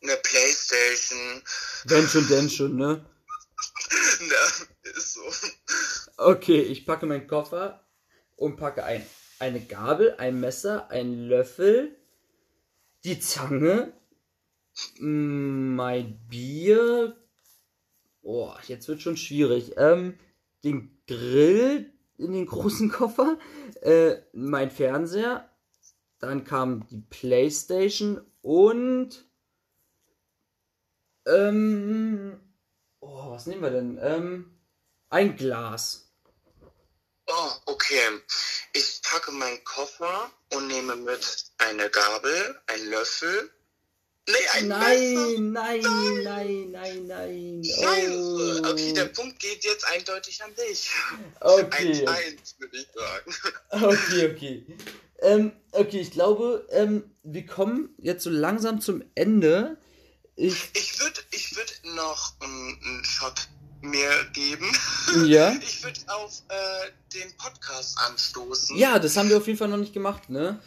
eine 0.02 0.18
Playstation. 0.18 1.44
Wenn 1.86 2.08
schon, 2.08 2.28
denn 2.28 2.50
schon, 2.50 2.76
ne? 2.76 3.06
Ne, 4.20 4.92
ist 4.96 5.14
so. 5.14 5.32
Okay, 6.18 6.62
ich 6.62 6.86
packe 6.86 7.06
meinen 7.06 7.28
Koffer 7.28 7.86
und 8.36 8.58
packe 8.58 8.84
ein. 8.84 9.06
Eine 9.40 9.66
Gabel, 9.66 10.16
ein 10.18 10.40
Messer, 10.40 10.90
ein 10.90 11.28
Löffel, 11.28 11.98
die 13.04 13.20
Zange, 13.20 13.94
mm, 15.00 15.76
mein 15.76 16.20
Bier. 16.28 17.18
Oh, 18.22 18.54
jetzt 18.68 18.88
wird 18.88 19.02
schon 19.02 19.18
schwierig. 19.18 19.74
Ähm, 19.78 20.18
den 20.64 20.98
Grill 21.08 21.94
in 22.18 22.34
den 22.34 22.46
großen 22.46 22.90
Koffer, 22.90 23.38
äh, 23.82 24.16
mein 24.34 24.72
Fernseher, 24.72 25.50
dann 26.20 26.46
kam 26.46 26.88
die 26.88 27.02
Playstation 27.02 28.22
und 28.42 29.28
ähm, 31.26 32.40
oh, 33.00 33.32
was 33.32 33.46
nehmen 33.48 33.62
wir 33.62 33.72
denn? 33.72 33.98
Ähm, 34.02 34.60
ein 35.10 35.36
Glas. 35.36 36.14
Oh, 36.62 36.72
Oh, 37.36 37.52
okay. 37.66 38.22
Ich 38.74 39.02
packe 39.02 39.32
meinen 39.32 39.64
Koffer 39.64 40.30
und 40.54 40.68
nehme 40.68 40.96
mit 40.96 41.43
eine 41.70 41.90
Gabel, 41.90 42.60
einen 42.68 42.90
Löffel. 42.90 43.50
Nee, 44.26 44.34
ein 44.54 44.68
Messer. 44.70 44.80
Nein, 44.80 45.52
nein, 45.52 46.24
nein, 46.24 46.72
nein, 46.72 47.08
nein. 47.08 47.64
Scheiße. 47.64 48.62
Oh. 48.64 48.70
Okay, 48.70 48.94
der 48.94 49.06
Punkt 49.06 49.38
geht 49.40 49.64
jetzt 49.66 49.86
eindeutig 49.88 50.42
an 50.44 50.52
dich. 50.56 50.90
Okay. 51.42 52.06
1-1, 52.08 52.60
würde 52.60 52.78
ich 52.78 52.88
sagen. 52.94 53.36
Okay, 53.70 54.32
okay. 54.34 54.66
Ähm, 55.20 55.52
okay, 55.72 56.00
ich 56.00 56.12
glaube, 56.12 56.66
ähm, 56.72 57.04
wir 57.24 57.46
kommen 57.46 57.94
jetzt 57.98 58.24
so 58.24 58.30
langsam 58.30 58.80
zum 58.80 59.04
Ende. 59.16 59.78
Ich, 60.36 60.70
Ich 60.74 61.00
würde 61.00 61.20
ich 61.32 61.56
würd 61.56 61.82
noch 61.96 62.34
einen, 62.40 63.04
Shot 63.04 63.50
mir 63.82 64.10
geben. 64.32 64.72
ja? 65.26 65.54
Ich 65.62 65.84
würde 65.84 66.00
auf 66.08 66.42
äh, 66.48 66.92
den 67.14 67.36
Podcast 67.38 67.98
anstoßen. 67.98 68.78
Ja, 68.78 69.00
das 69.00 69.18
haben 69.18 69.30
wir 69.30 69.38
auf 69.38 69.48
jeden 69.48 69.60
Fall 69.60 69.68
noch 69.68 69.78
nicht 69.78 69.94
gemacht, 69.94 70.30
ne? 70.30 70.62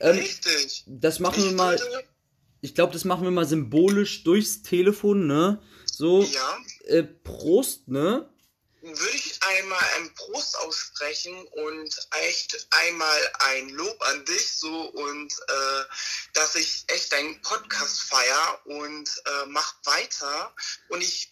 Ähm, 0.00 0.16
Richtig. 0.18 0.84
das 0.86 1.18
machen 1.20 1.42
wir 1.42 1.50
Ich 1.50 1.56
mal, 1.56 1.78
würde- 1.78 2.04
ich 2.62 2.74
glaube, 2.74 2.92
das 2.92 3.04
machen 3.04 3.24
wir 3.24 3.30
mal 3.30 3.46
symbolisch 3.46 4.24
durchs 4.24 4.62
Telefon, 4.62 5.26
ne? 5.26 5.62
So, 5.86 6.22
Ja, 6.22 6.58
äh, 6.86 7.02
Prost, 7.02 7.88
ne? 7.88 8.28
würde 8.82 9.10
ich 9.14 9.38
einmal 9.42 9.82
einen 9.98 10.14
Prost 10.14 10.56
aussprechen 10.60 11.36
und 11.48 12.08
echt 12.28 12.66
einmal 12.70 13.20
ein 13.50 13.68
Lob 13.68 13.96
an 14.00 14.24
dich 14.24 14.54
so 14.54 14.88
und 14.88 15.30
äh, 15.32 15.82
dass 16.32 16.54
ich 16.54 16.84
echt 16.86 17.12
deinen 17.12 17.42
Podcast 17.42 18.00
feier 18.00 18.58
und 18.64 19.06
äh, 19.26 19.46
mach 19.48 19.74
weiter 19.84 20.54
und 20.88 21.02
ich 21.02 21.30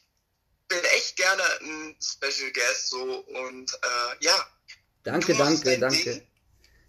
bin 0.69 0.79
echt 0.99 1.17
gerne 1.17 1.43
ein 1.63 1.97
Special 2.03 2.53
Guest 2.53 2.91
so 2.91 3.03
und 3.03 3.73
äh, 3.73 4.25
ja. 4.25 4.47
Danke, 5.05 5.35
danke, 5.35 5.79
danke. 5.79 6.05
Ding 6.05 6.27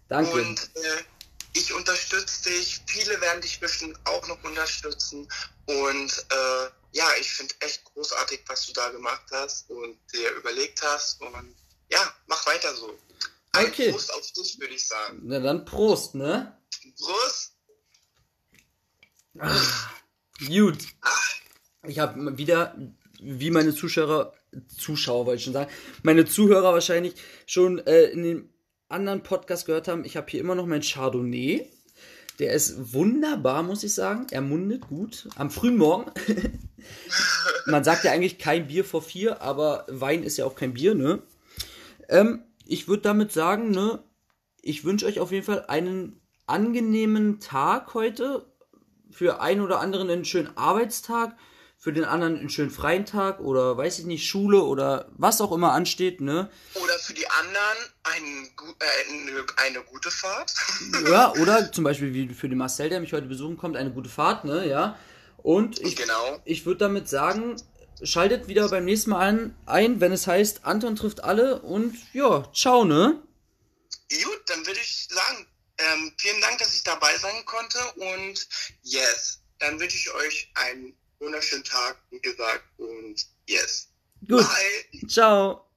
Danke. 0.08 0.30
Und 0.32 0.60
äh, 0.74 1.02
ich 1.52 1.72
unterstütze 1.72 2.50
dich, 2.50 2.80
viele 2.86 3.20
werden 3.20 3.40
dich 3.40 3.58
bestimmt 3.60 3.98
auch 4.04 4.26
noch 4.28 4.42
unterstützen 4.44 5.28
und 5.66 6.26
äh, 6.30 6.70
ja, 6.92 7.06
ich 7.20 7.30
finde 7.30 7.54
echt 7.60 7.84
großartig, 7.84 8.40
was 8.46 8.66
du 8.66 8.72
da 8.72 8.88
gemacht 8.90 9.24
hast 9.30 9.70
und 9.70 9.98
dir 10.12 10.30
überlegt 10.32 10.82
hast 10.82 11.20
und 11.20 11.54
ja, 11.90 12.14
mach 12.26 12.46
weiter 12.46 12.74
so. 12.74 12.98
Ein 13.52 13.66
Okay. 13.66 13.90
Prost 13.90 14.12
auf 14.14 14.30
dich, 14.32 14.58
würde 14.60 14.74
ich 14.74 14.86
sagen. 14.86 15.20
Na 15.24 15.40
dann 15.40 15.64
Prost, 15.64 16.14
ne? 16.14 16.56
Prost! 16.98 17.52
Gut. 20.46 20.78
Ich 21.86 21.98
habe 21.98 22.38
wieder, 22.38 22.76
wie 23.20 23.50
meine 23.50 23.74
Zuschauer, 23.74 24.34
Zuschauer 24.76 25.26
wollte 25.26 25.38
ich 25.38 25.44
schon 25.44 25.52
sagen, 25.52 25.70
meine 26.02 26.26
Zuhörer 26.26 26.72
wahrscheinlich 26.72 27.14
schon 27.46 27.78
äh, 27.86 28.04
in 28.06 28.22
dem 28.22 28.54
anderen 28.90 29.22
Podcast 29.22 29.66
gehört 29.66 29.88
haben, 29.88 30.04
ich 30.04 30.16
habe 30.16 30.26
hier 30.30 30.40
immer 30.40 30.54
noch 30.54 30.66
mein 30.66 30.82
Chardonnay. 30.82 31.66
Der 32.38 32.52
ist 32.52 32.94
wunderbar, 32.94 33.62
muss 33.62 33.84
ich 33.84 33.94
sagen. 33.94 34.26
Er 34.30 34.40
mundet 34.40 34.88
gut. 34.88 35.28
Am 35.36 35.50
frühen 35.50 35.76
Morgen. 35.76 36.10
Man 37.66 37.84
sagt 37.84 38.04
ja 38.04 38.12
eigentlich 38.12 38.38
kein 38.38 38.66
Bier 38.66 38.84
vor 38.84 39.02
vier, 39.02 39.42
aber 39.42 39.84
Wein 39.88 40.22
ist 40.22 40.38
ja 40.38 40.46
auch 40.46 40.54
kein 40.54 40.72
Bier, 40.72 40.94
ne? 40.94 41.22
Ähm, 42.08 42.42
ich 42.66 42.88
würde 42.88 43.02
damit 43.02 43.32
sagen, 43.32 43.70
ne, 43.70 44.02
ich 44.62 44.84
wünsche 44.84 45.06
euch 45.06 45.20
auf 45.20 45.32
jeden 45.32 45.44
Fall 45.44 45.66
einen 45.68 46.20
angenehmen 46.46 47.40
Tag 47.40 47.94
heute. 47.94 48.46
Für 49.10 49.40
einen 49.40 49.60
oder 49.60 49.80
anderen 49.80 50.08
einen 50.08 50.24
schönen 50.24 50.56
Arbeitstag, 50.56 51.36
für 51.80 51.94
den 51.94 52.04
anderen 52.04 52.38
einen 52.38 52.50
schönen 52.50 52.70
freien 52.70 53.06
Tag 53.06 53.40
oder 53.40 53.74
weiß 53.74 54.00
ich 54.00 54.04
nicht, 54.04 54.28
Schule 54.28 54.62
oder 54.62 55.08
was 55.16 55.40
auch 55.40 55.50
immer 55.50 55.72
ansteht, 55.72 56.20
ne? 56.20 56.50
Oder 56.74 56.98
für 56.98 57.14
die 57.14 57.26
anderen 57.26 57.78
ein, 58.02 58.50
äh, 58.78 59.62
eine, 59.62 59.82
gute 59.84 60.10
Fahrt. 60.10 60.52
Ja, 61.10 61.32
oder 61.32 61.72
zum 61.72 61.84
Beispiel 61.84 62.12
wie 62.12 62.34
für 62.34 62.50
den 62.50 62.58
Marcel, 62.58 62.90
der 62.90 63.00
mich 63.00 63.14
heute 63.14 63.26
besuchen 63.26 63.56
kommt, 63.56 63.78
eine 63.78 63.90
gute 63.90 64.10
Fahrt, 64.10 64.44
ne? 64.44 64.68
Ja. 64.68 64.98
Und 65.38 65.80
ich, 65.80 65.96
genau. 65.96 66.38
ich 66.44 66.66
würde 66.66 66.80
damit 66.80 67.08
sagen, 67.08 67.56
schaltet 68.02 68.46
wieder 68.46 68.68
beim 68.68 68.84
nächsten 68.84 69.10
Mal 69.10 69.26
an, 69.26 69.56
ein, 69.64 70.02
wenn 70.02 70.12
es 70.12 70.26
heißt, 70.26 70.66
Anton 70.66 70.96
trifft 70.96 71.24
alle 71.24 71.62
und 71.62 71.96
ja, 72.12 72.46
ciao, 72.52 72.84
ne? 72.84 73.22
Gut, 74.10 74.42
dann 74.46 74.66
würde 74.66 74.80
ich 74.80 75.08
sagen, 75.08 75.46
ähm, 75.78 76.12
vielen 76.18 76.42
Dank, 76.42 76.58
dass 76.58 76.74
ich 76.74 76.84
dabei 76.84 77.16
sein 77.16 77.42
konnte 77.46 77.78
und 77.96 78.46
yes, 78.82 79.40
dann 79.60 79.80
wünsche 79.80 79.96
ich 79.96 80.12
euch 80.12 80.50
einen 80.54 80.94
wunderschönen 81.20 81.64
Tag, 81.64 81.98
wie 82.10 82.20
gesagt, 82.20 82.64
und 82.78 83.26
yes. 83.46 83.88
Gut, 84.26 84.46
Bye. 84.46 85.08
ciao. 85.08 85.69